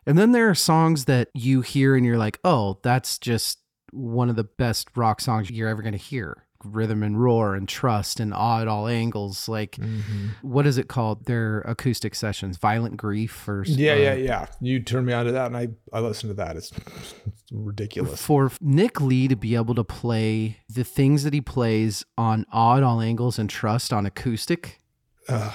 [0.06, 3.60] And then there are songs that you hear and you're like, oh, that's just
[3.92, 6.46] one of the best rock songs you're ever going to hear.
[6.64, 9.48] Rhythm and Roar and Trust and Awe at All Angles.
[9.48, 10.28] Like, Mm-hmm.
[10.42, 11.26] what is it called?
[11.26, 14.46] Their acoustic sessions, Violent Grief or yeah, uh, yeah, yeah.
[14.60, 16.56] You turned me on to that, and I I listened to that.
[16.56, 17.14] It's, it's
[17.52, 18.20] ridiculous.
[18.24, 22.76] For Nick Lee to be able to play the things that he plays on Awe
[22.78, 24.80] at All Angles and Trust on acoustic,
[25.28, 25.52] Ugh.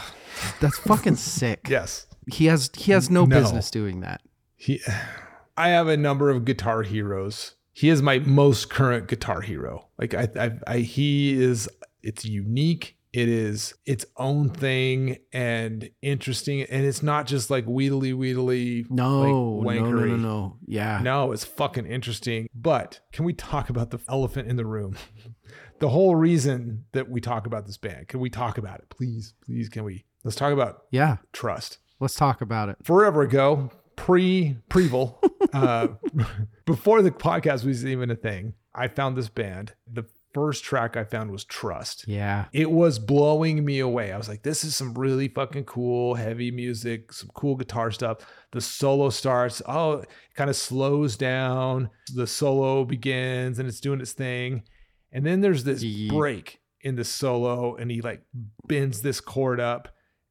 [0.59, 1.67] that's fucking sick.
[1.69, 2.07] yes.
[2.31, 3.39] He has he has no, No.
[3.41, 4.21] business doing that.
[4.55, 4.81] He,
[5.57, 7.55] I have a number of guitar heroes.
[7.77, 9.87] He is my most current guitar hero.
[9.99, 11.69] Like I, I, I he is.
[12.01, 12.97] It's unique.
[13.13, 18.87] It is its own thing and interesting, and it's not just like wheedly wheedly.
[18.89, 20.57] No, like, no, no, no, no.
[20.65, 21.01] Yeah.
[21.03, 22.49] No, it's fucking interesting.
[22.55, 24.95] But can we talk about the elephant in the room?
[25.79, 28.07] the whole reason that we talk about this band.
[28.07, 29.35] Can we talk about it, please?
[29.45, 30.03] Please, can we?
[30.23, 31.17] Let's talk about Yeah.
[31.31, 31.77] trust.
[31.99, 32.77] Let's talk about it.
[32.83, 35.17] Forever ago, pre Preval,
[35.53, 35.89] uh,
[36.65, 39.73] before the podcast was even a thing, I found this band.
[39.91, 42.05] The first track I found was Trust.
[42.07, 42.45] Yeah.
[42.53, 44.13] It was blowing me away.
[44.13, 48.19] I was like, this is some really fucking cool, heavy music, some cool guitar stuff.
[48.51, 51.89] The solo starts, oh, it kind of slows down.
[52.13, 54.63] The solo begins and it's doing its thing.
[55.11, 58.21] And then there's this Ye- break in the solo, and he like
[58.67, 59.87] bends this chord up,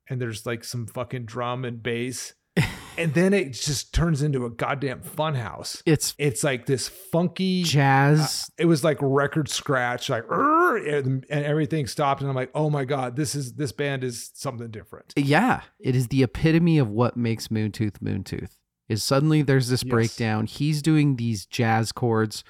[0.08, 2.34] and there's like some fucking drum and bass.
[2.98, 5.82] And then it just turns into a goddamn funhouse.
[5.86, 8.50] It's It's like this funky jazz.
[8.50, 12.70] Uh, it was like record scratch, like and, and everything stopped, and I'm like, oh
[12.70, 15.12] my god, this is this band is something different.
[15.16, 15.62] yeah.
[15.78, 18.56] It is the epitome of what makes Moontooth Moontooth.
[18.88, 19.90] Is suddenly there's this Yes.
[19.90, 20.46] breakdown.
[20.46, 22.44] He's doing these jazz chords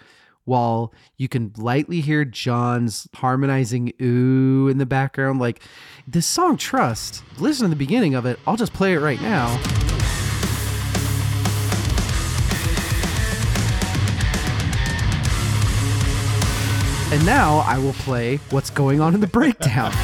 [0.45, 5.41] while you can lightly hear John's harmonizing ooh in the background.
[5.41, 5.61] Like
[6.07, 8.39] this song Trust, listen to the beginning of it.
[8.47, 9.86] I'll just play it right now.
[17.17, 19.91] And now I will play what's going on in the breakdown.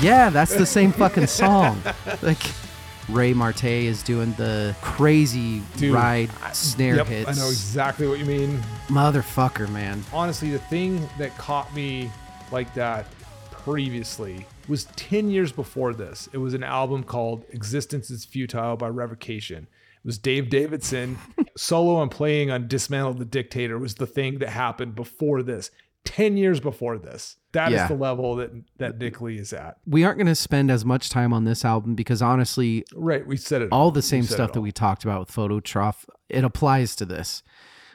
[0.00, 1.82] Yeah, that's the same fucking song.
[2.22, 2.38] Like
[3.08, 7.28] Ray Marte is doing the crazy Dude, ride snare Yep, hits.
[7.28, 8.62] I know exactly what you mean.
[8.86, 10.04] Motherfucker, man.
[10.12, 12.12] Honestly, the thing that caught me
[12.52, 13.06] like that
[13.50, 16.28] previously was 10 years before this.
[16.32, 19.64] It was an album called Existence is Futile by Revocation.
[19.64, 21.18] It was Dave Davidson
[21.56, 25.70] solo and playing on Dismantle the Dictator was the thing that happened before this.
[26.04, 27.36] 10 years before this.
[27.52, 27.88] That is Yeah.
[27.88, 29.76] the level that that Nick Lee is at.
[29.86, 33.36] We aren't going to spend as much time on this album because honestly, Right, we
[33.36, 33.68] said it.
[33.72, 37.42] all the same stuff that we talked about with Phototroph, it applies to this.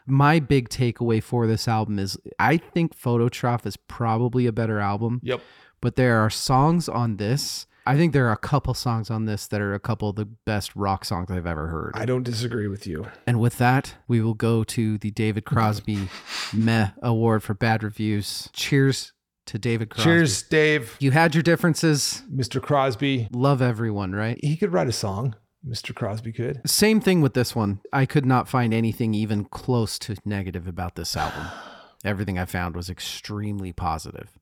[0.05, 5.21] My big takeaway for this album is I think Phototroph is probably a better album,
[5.23, 5.41] Yep.
[5.83, 7.67] But there are songs on this.
[7.85, 10.23] I think there are a couple songs on this that are a couple of the
[10.23, 11.91] best rock songs I've ever heard.
[11.93, 13.07] I don't disagree with you.
[13.27, 16.07] And with that, we will go to the David Crosby
[16.53, 18.49] Meh Award for bad reviews.
[18.53, 19.11] Cheers
[19.47, 20.09] to David Crosby.
[20.09, 20.95] Cheers, Dave.
[21.01, 22.23] You had your differences.
[22.33, 22.61] Mr.
[22.61, 23.27] Crosby.
[23.33, 24.39] Love everyone, right?
[24.41, 25.35] He could write a song.
[25.67, 25.93] Mr.
[25.93, 26.61] Crosby could.
[26.65, 27.81] Same thing with this one.
[27.91, 31.47] I could not find anything even close to negative about this album.
[32.05, 34.39] Everything I found was extremely positive.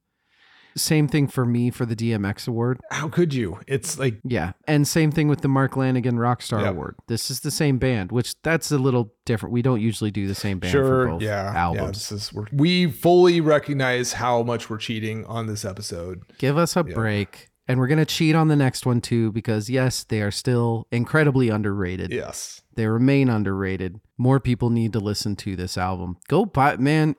[0.75, 2.79] Same thing for me for the DMX award.
[2.91, 3.59] How could you?
[3.67, 4.53] It's like Yeah.
[4.67, 6.71] And same thing with the Mark Lanegan Rockstar Yep.
[6.71, 6.95] Award.
[7.07, 9.53] This is the same band, which that's a little different.
[9.53, 11.59] We don't usually do the same band for both yeah, yeah.
[11.59, 12.09] albums.
[12.09, 16.23] This is we fully recognize how much we're cheating on this episode.
[16.37, 17.50] Give us a break.
[17.67, 20.87] And we're going to cheat on the next one too, because yes, they are still
[20.91, 22.11] incredibly underrated.
[22.11, 22.61] Yes.
[22.75, 23.99] They remain underrated.
[24.17, 26.17] More people need to listen to this album.
[26.27, 27.15] Go buy, man.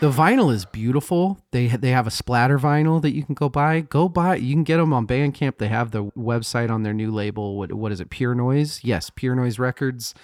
[0.00, 1.38] The vinyl is beautiful.
[1.52, 3.82] They they have a splatter vinyl that you can go buy.
[3.82, 4.36] Go buy.
[4.36, 5.58] You can get them on Bandcamp.
[5.58, 7.56] They have the website on their new label.
[7.56, 8.10] What what is it?
[8.10, 8.80] Pure Noise.
[8.82, 10.14] Yes, Pure Noise Records.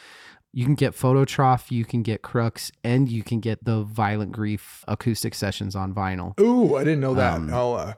[0.53, 1.71] You can get Phototroph.
[1.71, 6.39] You can get Crux, and you can get the Violent Grief acoustic sessions on vinyl.
[6.41, 7.35] Ooh, I didn't know that.
[7.35, 7.95] Um, I'll uh,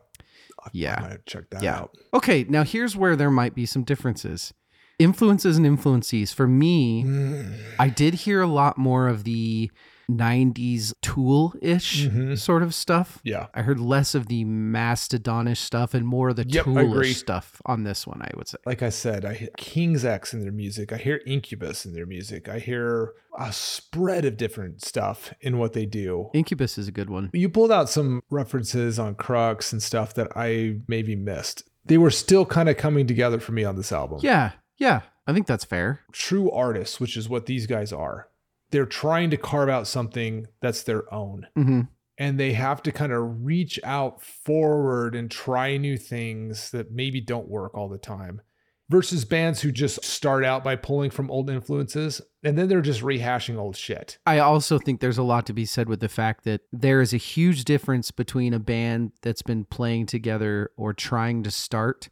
[0.72, 0.96] Yeah.
[0.98, 1.76] I might check that Yeah.
[1.78, 1.96] out.
[2.14, 4.52] Okay, now here's where there might be some differences.
[4.98, 6.32] Influences and influences.
[6.32, 7.54] For me, Mm.
[7.78, 9.70] I did hear a lot more of the
[10.16, 12.38] 90s tool ish Mhm.
[12.38, 13.20] sort of stuff.
[13.24, 13.46] Yeah.
[13.54, 17.84] I heard less of the mastodonish stuff and more of the Yep, toolish stuff on
[17.84, 18.58] this one, I would say.
[18.66, 20.92] Like I said, I hear King's X in their music.
[20.92, 22.48] I hear Incubus in their music.
[22.48, 26.30] I hear a spread of different stuff in what they do.
[26.34, 27.30] Incubus is a good one.
[27.32, 31.64] You pulled out some references on Crux and stuff that I maybe missed.
[31.84, 34.20] They were still kind of coming together for me on this album.
[34.22, 36.00] Yeah, yeah, I think that's fair.
[36.12, 38.28] True artists, which is what these guys are,
[38.70, 41.46] they're trying to carve out something that's their own.
[41.54, 41.82] hmm
[42.18, 47.20] And they have to kind of reach out forward and try new things that maybe
[47.20, 48.42] don't work all the time.
[48.90, 53.02] Versus bands who just start out by pulling from old influences and then they're just
[53.02, 54.18] rehashing old shit.
[54.26, 57.12] I also think there's a lot to be said with the fact that there is
[57.14, 62.08] a huge difference between a band that's been playing together or trying to start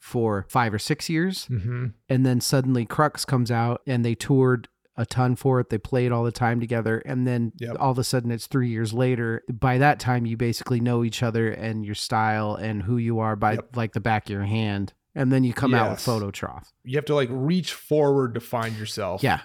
[0.00, 1.86] for five or six years Mm-hmm.
[2.08, 5.70] and then suddenly Crux comes out and they toured a ton for it.
[5.70, 7.76] They played all the time together, and then Yep.
[7.78, 9.42] all of a sudden it's three years later.
[9.52, 13.36] By that time, you basically know each other and your style and who you are
[13.36, 13.76] by Yep.
[13.76, 16.72] like the back of your hand, and then you come out with Photo Phototroph.
[16.84, 19.22] You have to like reach forward to find yourself.
[19.22, 19.40] Yeah.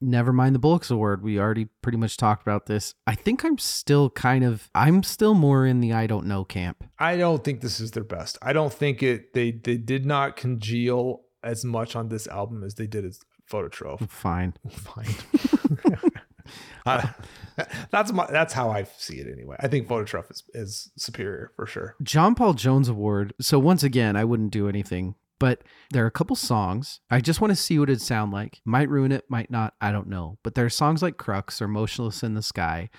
[0.00, 1.22] Never mind the Bollocks Award.
[1.22, 2.94] We already pretty much talked about this.
[3.06, 6.84] I think I'm still kind of I'm still more in the I don't know camp.
[6.98, 8.36] I don't think this is their best.
[8.42, 12.74] I don't think it they they did not congeal as much on this album as
[12.74, 13.20] they did as
[13.50, 14.08] Phototroph.
[14.08, 14.54] Fine.
[14.70, 15.14] Fine.
[16.86, 17.14] I-
[17.90, 19.56] that's my that's how I see it anyway.
[19.60, 21.94] I think Phototroph is, is superior for sure.
[22.02, 23.32] John Paul Jones Award.
[23.40, 27.00] So once again, I wouldn't do anything, but there are a couple songs.
[27.10, 28.60] I just want to see what it'd sound like.
[28.64, 29.74] Might ruin it, might not.
[29.80, 30.38] I don't know.
[30.42, 32.90] But there are songs like Crux or Motionless in the Sky.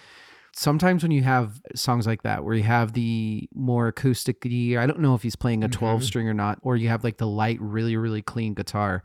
[0.54, 5.00] Sometimes when you have songs like that, where you have the more acoustic, I don't
[5.00, 6.06] know if he's playing a 12 mm-hmm.
[6.06, 9.04] string or not, or you have like the light, really, really clean guitar.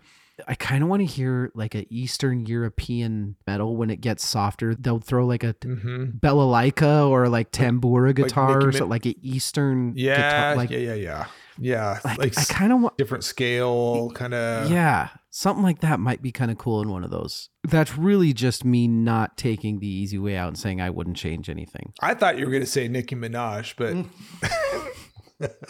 [0.49, 4.74] I kind of want to hear like an Eastern European metal when it gets softer.
[4.74, 6.18] They'll throw like a Mm-hmm.
[6.18, 10.57] balalaika or like tambura guitar so, Min- like an Eastern Yeah, guitar.
[10.57, 11.26] Like, yeah, yeah, yeah,
[11.59, 11.99] yeah.
[12.05, 14.70] like, Like, I kind of want, different scale, kind of.
[14.70, 17.49] yeah, something like that might be kind of cool in one of those.
[17.64, 21.51] That's really just me not taking the easy way out and saying I wouldn't change
[21.51, 21.93] anything.
[22.01, 25.51] I thought you were going to say Nicki Minaj, but.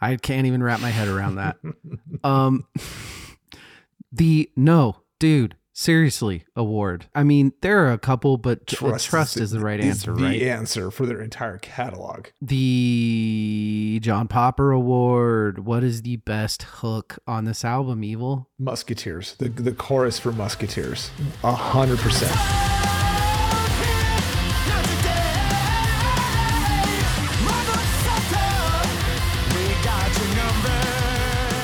[0.00, 1.58] I can't even wrap my head around that.
[2.24, 2.64] um
[4.12, 7.06] the no, dude, seriously award.
[7.14, 10.42] I mean, there are a couple, but trust, trust is, the right answer, the right?
[10.42, 12.28] answer for their entire catalog.
[12.40, 15.60] The John Popper Award.
[15.60, 18.48] What is the best hook on this album, Evil?
[18.58, 21.10] Musketeers, the the chorus for Musketeers,
[21.44, 22.75] a hundred percent.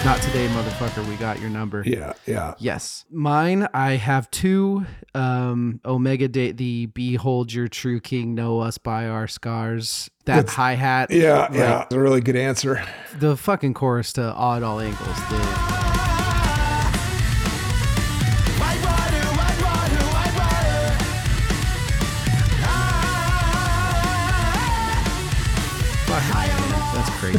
[0.05, 1.09] Not today, motherfucker.
[1.09, 1.85] We got your number.
[1.87, 2.55] Yeah, yeah.
[2.59, 3.05] Yes.
[3.09, 4.85] Mine, I have two.
[5.15, 10.11] Um, Omega Day, the Behold Your True King, Know Us by Our Scars.
[10.25, 11.13] That hi hat.
[11.13, 11.85] Yeah, yeah.
[11.85, 12.85] It's a really good answer.
[13.21, 15.17] The fucking chorus to Awe at All Angles.
[15.29, 15.92] The,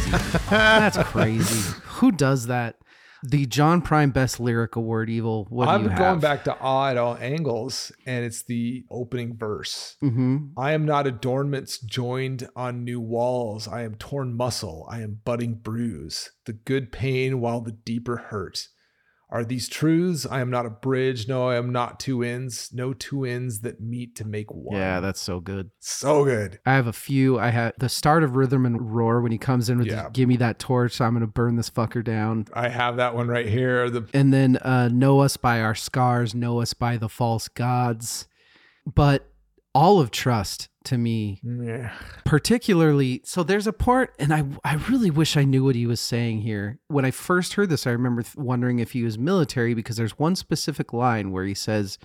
[0.00, 0.10] crazy.
[0.50, 1.74] that's crazy.
[1.84, 2.76] Who does that?
[3.26, 5.46] The John Prine Best Lyric Award, Evil.
[5.48, 6.20] What I'm going have?
[6.20, 9.96] back to awe at all angles, and it's the opening verse.
[10.00, 13.66] hmm I am not adornments joined on new walls.
[13.66, 14.86] I am torn muscle.
[14.90, 16.32] I am budding bruise.
[16.44, 18.68] The good pain while the deeper hurt.
[19.30, 20.26] Are these truths?
[20.26, 21.26] I am not a bridge.
[21.26, 22.70] No, I am not two ends.
[22.72, 24.76] No two ends that meet to make one.
[24.78, 25.70] Yeah, that's so good.
[25.80, 26.60] so good.
[26.64, 27.38] I have a few.
[27.38, 30.04] I had the start of Rhythm and Roar when he comes in with Yeah.
[30.04, 33.26] the, "Give me that torch, I'm gonna burn this fucker down." I have that one
[33.28, 33.90] right here.
[33.90, 38.28] The and then uh, know us by our scars, know us by the false gods.
[38.86, 39.26] But
[39.74, 41.92] all of trust to me, yeah.
[42.24, 46.00] particularly, so there's a part, and I I really wish I knew what he was
[46.00, 46.78] saying here.
[46.88, 50.18] When I first heard this, I remember th- wondering if he was military because there's
[50.18, 51.98] one specific line where he says,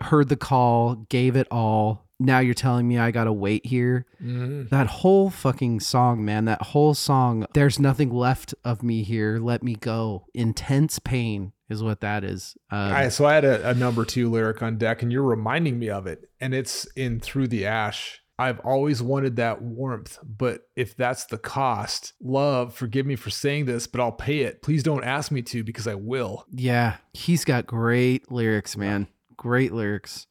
[0.00, 2.06] "Heard the call, gave it all.
[2.18, 4.70] Now you're telling me I gotta wait here." Mhm.
[4.70, 9.38] That whole fucking song, man, that whole song, there's nothing left of me here.
[9.38, 10.24] Let me go.
[10.34, 12.56] Intense pain is what that is.
[12.70, 15.78] Um, I, so I had a, a number two lyric on deck, and you're reminding
[15.78, 18.20] me of it, and it's in Through the Ash.
[18.36, 23.66] I've always wanted that warmth, but if that's the cost, love, forgive me for saying
[23.66, 24.60] this, but I'll pay it.
[24.60, 26.44] Please don't ask me to because I will.
[26.50, 29.06] yeah, he's got great lyrics, man.
[29.36, 30.26] Great lyrics.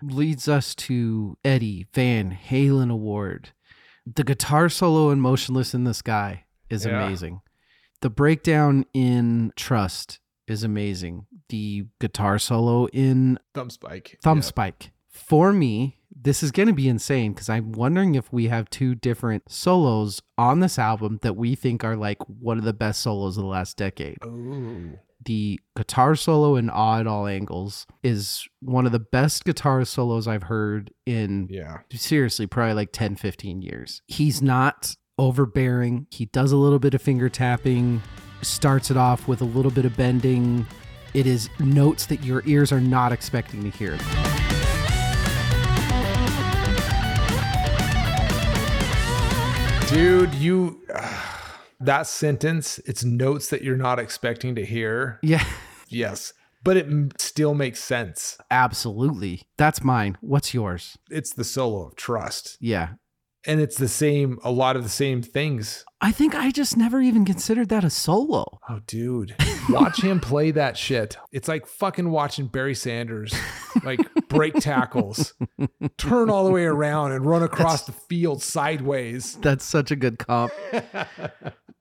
[0.00, 3.50] Leads us to Eddie Van Halen Award.
[4.06, 7.04] The guitar solo in Motionless in the Sky is Yeah.
[7.04, 7.40] amazing.
[8.00, 11.26] The breakdown in Trust is amazing.
[11.48, 14.18] The guitar solo in Thumb spike.
[14.22, 14.42] Thumb Yeah.
[14.42, 14.90] Spike.
[15.08, 18.94] For me, this is going to be insane because I'm wondering if we have two
[18.94, 23.36] different solos on this album that we think are like one of the best solos
[23.36, 24.18] of the last decade.
[24.24, 24.98] Ooh.
[25.24, 30.28] The guitar solo in Awe at All Angles is one of the best guitar solos
[30.28, 31.78] I've heard in Yeah.
[31.92, 34.00] seriously probably like 10, 15 years.
[34.06, 36.06] He's not overbearing.
[36.10, 38.00] He does a little bit of finger tapping,
[38.42, 40.66] starts it off with a little bit of bending.
[41.14, 43.98] It is notes that your ears are not expecting to hear.
[49.88, 50.82] Dude, you
[51.80, 55.18] that sentence, it's notes that you're not expecting to hear.
[55.22, 55.44] Yeah,
[55.88, 56.34] Yes.
[56.62, 58.36] But it m- still makes sense.
[58.50, 59.42] absolutely.
[59.56, 60.18] That's mine.
[60.20, 60.98] What's yours?
[61.08, 62.58] It's the solo of trust.
[62.60, 62.90] Yeah.
[63.46, 65.84] And it's the same, a lot of the same things.
[66.00, 68.60] I think I just never even considered that a solo.
[68.68, 69.34] Oh, dude.
[69.68, 71.16] Watch him play that shit.
[71.32, 73.34] It's like fucking watching Barry Sanders
[73.82, 75.34] like break tackles,
[75.96, 79.34] turn all the way around and run across the field sideways.
[79.40, 80.52] That's such a good comp.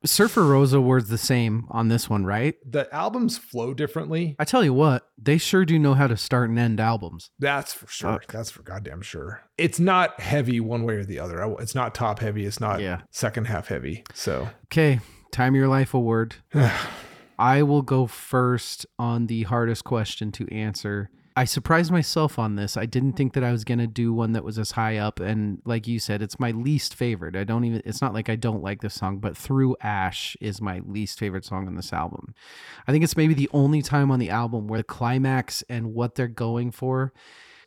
[0.05, 2.55] Surfer Rosa words the same on this one, right?
[2.69, 4.35] The albums flow differently.
[4.39, 7.29] I tell you what, they sure do know how to start and end albums.
[7.39, 8.21] That's for sure.
[8.29, 9.41] That's for goddamn sure.
[9.57, 11.55] It's not heavy one way or the other.
[11.59, 12.45] It's not top heavy.
[12.45, 13.01] It's not Yeah.
[13.11, 14.03] second half heavy.
[14.13, 14.99] So Okay,
[15.31, 16.35] time of your life award.
[17.39, 21.09] I will go first on the hardest question to answer.
[21.37, 22.75] I surprised myself on this.
[22.75, 25.19] I didn't think that I was going to do one that was as high up.
[25.19, 27.35] And like you said, it's my least favorite.
[27.35, 30.61] I don't even, it's not like I don't like this song, but Through Ash is
[30.61, 32.33] my least favorite song on this album.
[32.87, 36.15] I think it's maybe the only time on the album where the climax and what
[36.15, 37.13] they're going for,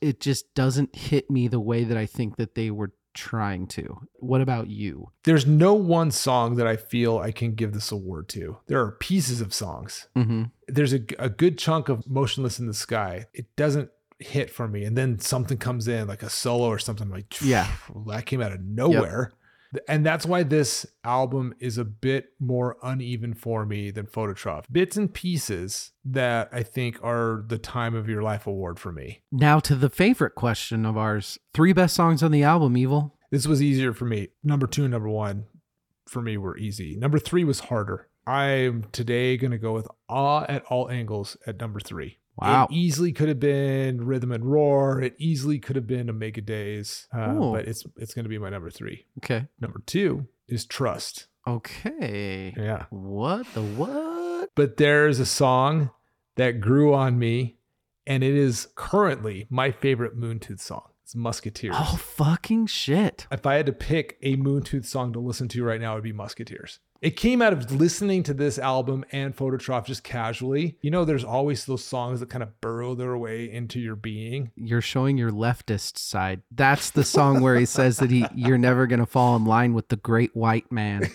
[0.00, 4.00] it just doesn't hit me the way that I think that they were trying to.
[4.14, 5.10] What about you?
[5.24, 8.56] there's no one song that I feel I can give this award to.
[8.66, 10.08] There are pieces of songs.
[10.16, 10.44] Mm-hmm.
[10.68, 13.26] There's a, a good chunk of Motionless in the Sky.
[13.34, 14.84] It doesn't hit for me.
[14.84, 17.06] And then something comes in, like a solo or something.
[17.06, 17.68] I'm like, Yeah.
[18.06, 19.32] that came out of nowhere.
[19.88, 24.64] And that's why this album is a bit more uneven for me than Phototroph.
[24.70, 29.22] Bits and pieces that I think are the time of your life award for me.
[29.30, 31.38] Now to the favorite question of ours.
[31.54, 33.16] Three best songs on the album, Evil.
[33.30, 34.28] This was easier for me.
[34.42, 35.46] Number two and number one
[36.08, 36.96] for me were easy.
[36.96, 38.08] Number three was harder.
[38.26, 42.18] I'm today going to go with Awe at All Angles at number three.
[42.36, 42.68] Wow.
[42.70, 45.02] It easily could have been Rhythm and Roar.
[45.02, 47.06] It easily could have been Omega Days.
[47.14, 47.52] Uh, Ooh.
[47.52, 49.06] but it's it's going to be my number three.
[49.18, 49.46] Okay.
[49.60, 51.26] Number two is Trust.
[51.46, 52.54] Okay.
[52.56, 52.86] Yeah.
[52.90, 54.50] What the what?
[54.54, 55.90] But there's a song
[56.36, 57.56] that grew on me,
[58.06, 60.88] and it is currently my favorite Moontooth song.
[61.02, 61.74] It's Musketeers.
[61.78, 63.26] Oh fucking shit.
[63.30, 66.04] if I had to pick a Moontooth song to listen to right now, it would
[66.04, 66.78] be Musketeers.
[67.02, 70.76] It came out of listening to this album and Phototroph just casually.
[70.82, 74.50] You know, there's always those songs that kind of burrow their way into your being.
[74.54, 76.42] You're showing your leftist side.
[76.50, 79.88] That's the song where he says that he you're never gonna fall in line with
[79.88, 81.10] the great white man.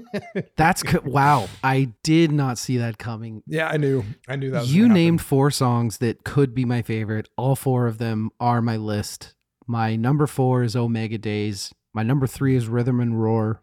[0.56, 1.48] That's co- wow.
[1.64, 3.42] I did not see that coming.
[3.46, 4.04] Yeah, I knew.
[4.28, 4.60] I knew that.
[4.60, 5.02] Was You gonna happen.
[5.04, 7.28] named four songs that could be my favorite.
[7.36, 9.34] All four of them are my list.
[9.66, 11.72] My number four is Omega Days.
[11.94, 13.60] My number three is Rhythm and Roar.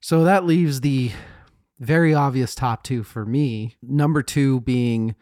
[0.00, 1.12] So that leaves the
[1.78, 3.76] very obvious top two for me.
[3.82, 5.14] Number two being,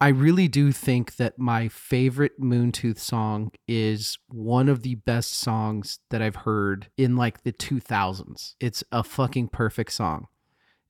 [0.00, 6.00] I really do think that my favorite Moontooth song is one of the best songs
[6.10, 8.54] that I've heard in like the 2000s.
[8.58, 10.28] It's a fucking perfect song.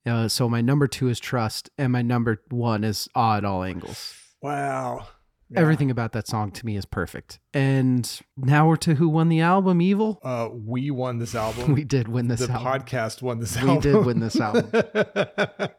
[0.05, 3.63] Uh, so my number two is Trust, and my number one is Awe at All
[3.63, 4.15] Angles.
[4.41, 5.07] Wow.
[5.53, 5.61] Yeah.
[5.61, 7.39] Everything about that song to me is perfect.
[7.53, 10.19] And now we're to who won the album, Evil.
[10.23, 11.73] Uh, we won this album.
[11.73, 12.81] We did win this the album.
[12.81, 13.81] podcast won this We album.
[13.81, 14.69] did win this album.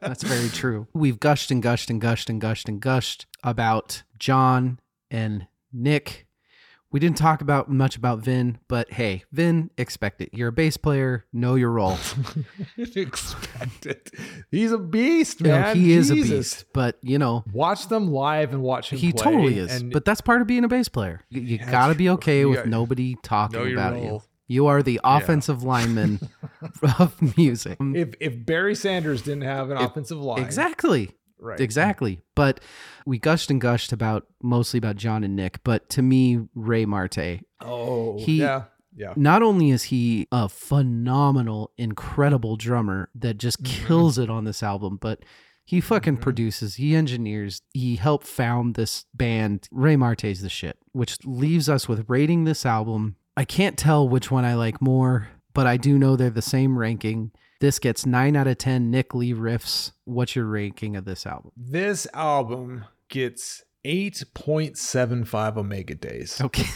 [0.01, 0.87] That's very true.
[0.95, 4.79] We've gushed and gushed and gushed and gushed and gushed about John
[5.11, 6.27] and Nick.
[6.95, 10.29] We didn't talk about much about Vin, but hey, Vin, expect it.
[10.33, 11.99] You're a bass player, know your role.
[12.79, 14.13] Expect it.
[14.53, 15.77] He's a beast, You know, man.
[15.77, 19.59] he is a beast, but you know, Watch them live and watch him he totally
[19.59, 19.73] is.
[19.83, 21.21] And But that's part of being a bass player.
[21.31, 24.09] You, you Yeah, got to be okay You with nobody talking about you.
[24.11, 24.25] role.
[24.47, 26.21] You are the offensive lineman
[27.01, 27.77] of music.
[27.81, 31.11] if if Barry Sanders didn't have an offensive line, Exactly.
[31.39, 31.61] Right?
[31.61, 32.21] Exactly.
[32.35, 32.61] But
[33.07, 37.41] we gushed and gushed about mostly about John and Nick, but to me, Ray Marte,
[37.61, 38.65] Oh, He- yeah,
[38.97, 39.13] yeah.
[39.17, 43.87] not only is he a phenomenal, incredible drummer that just Mm-hmm.
[43.87, 45.25] kills it on this album, but
[45.67, 49.67] he fucking produces, he engineers, he helped found this band.
[49.73, 53.17] Ray Marte's the shit, which leaves us with rating this album.
[53.37, 56.79] I can't tell which one I like more, but I do know they're the same
[56.79, 57.33] ranking.
[57.65, 59.93] This gets 9 out of 10 Nick Lee riffs.
[60.05, 61.51] What's your ranking of this album?
[61.57, 66.43] This album gets eight point seven five Omega Days.
[66.43, 66.67] Okay.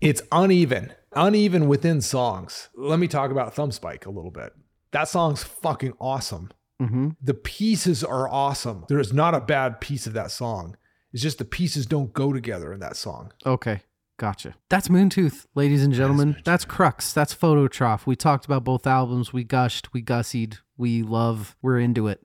[0.00, 2.70] It's uneven, uneven within songs.
[2.74, 4.52] Let me talk about Thumbspike a little bit.
[4.90, 6.50] That song's fucking awesome.
[6.80, 8.84] hmm The pieces are awesome.
[8.88, 10.76] There is not a bad piece of that song.
[11.12, 13.32] It's just the pieces don't go together in that song.
[13.46, 13.82] Okay.
[14.22, 14.54] Gotcha.
[14.70, 16.36] That's Moontooth, ladies and gentlemen.
[16.44, 17.12] That's Crux.
[17.12, 18.06] That's Phototroph.
[18.06, 19.32] We talked about both albums.
[19.32, 19.92] We gushed.
[19.92, 20.58] We gussied.
[20.76, 21.56] We love.
[21.60, 22.20] We're into it.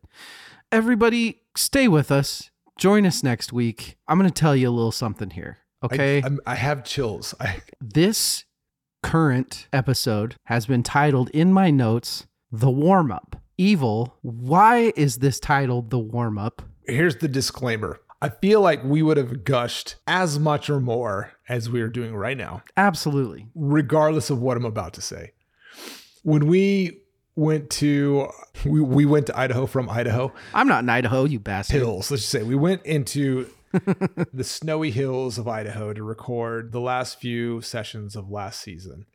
[0.71, 2.51] Everybody, stay with us.
[2.77, 3.97] Join us next week.
[4.07, 5.57] I'm going to tell you a little something here.
[5.81, 6.21] I- Okay.
[6.21, 7.33] I'm- I, have chills.
[7.39, 8.45] I, this
[9.01, 13.37] current episode has been titled in my notes The Warm Up.
[13.57, 16.61] Evil, why is this titled The Warm Up?
[16.85, 17.99] Here's the disclaimer.
[18.21, 22.15] I feel like we would have gushed as much or more as we are doing
[22.15, 23.47] right now, Absolutely.
[23.53, 25.33] regardless of what I'm about to say.
[26.23, 27.01] When we
[27.35, 28.29] went to
[28.65, 31.77] we, we went to Idaho from Idaho I'm not in Idaho, you bastard.
[31.77, 33.47] hills, let's just say we went into
[34.33, 39.05] the snowy hills of Idaho to record the last few sessions of last season.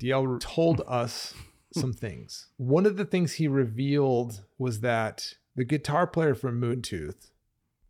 [0.00, 1.34] DL told us
[1.72, 2.48] some things.
[2.56, 7.30] One of the things he revealed was that the guitar player from Moontooth,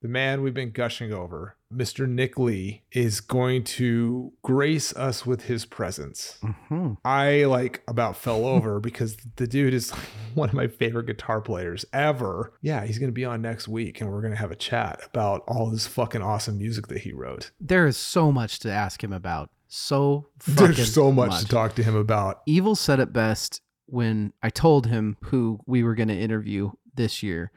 [0.02, 2.08] the man we've been gushing over, Mr.
[2.08, 6.38] Nick Lee, is going to grace us with his presence.
[6.68, 6.94] Hmm.
[7.04, 9.90] I like about fell over because the dude is
[10.34, 12.52] one of my favorite guitar players ever.
[12.60, 15.00] Yeah, he's going to be on next week and we're going to have a chat
[15.04, 17.52] about all this fucking awesome music that he wrote.
[17.60, 19.50] There is so much to ask him about.
[19.68, 22.42] So fucking There's so much, to talk to him about.
[22.44, 27.22] Evil said it best when I told him who we were going to interview this
[27.22, 27.52] year.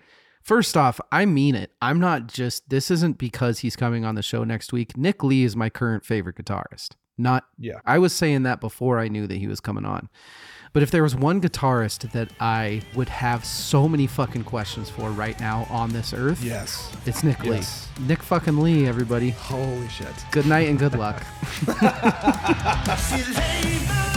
[0.46, 1.72] First off, I mean it.
[1.82, 4.96] I'm not just, this isn't because he's coming on the show next week.
[4.96, 6.90] Nick Lee is my current favorite guitarist.
[7.18, 7.80] Not, Yeah.
[7.84, 10.08] I was saying that before I knew that he was coming on.
[10.72, 15.10] But if there was one guitarist that I would have so many fucking questions for
[15.10, 16.96] right now on this earth, Yes.
[17.08, 17.88] it's Nick Yes.
[17.98, 18.06] Lee.
[18.08, 19.32] Nick fucking Lee, everybody.
[19.32, 20.14] Holy shit.
[20.32, 21.24] Good night and good luck.
[21.66, 21.74] She
[23.34, 24.12] laid my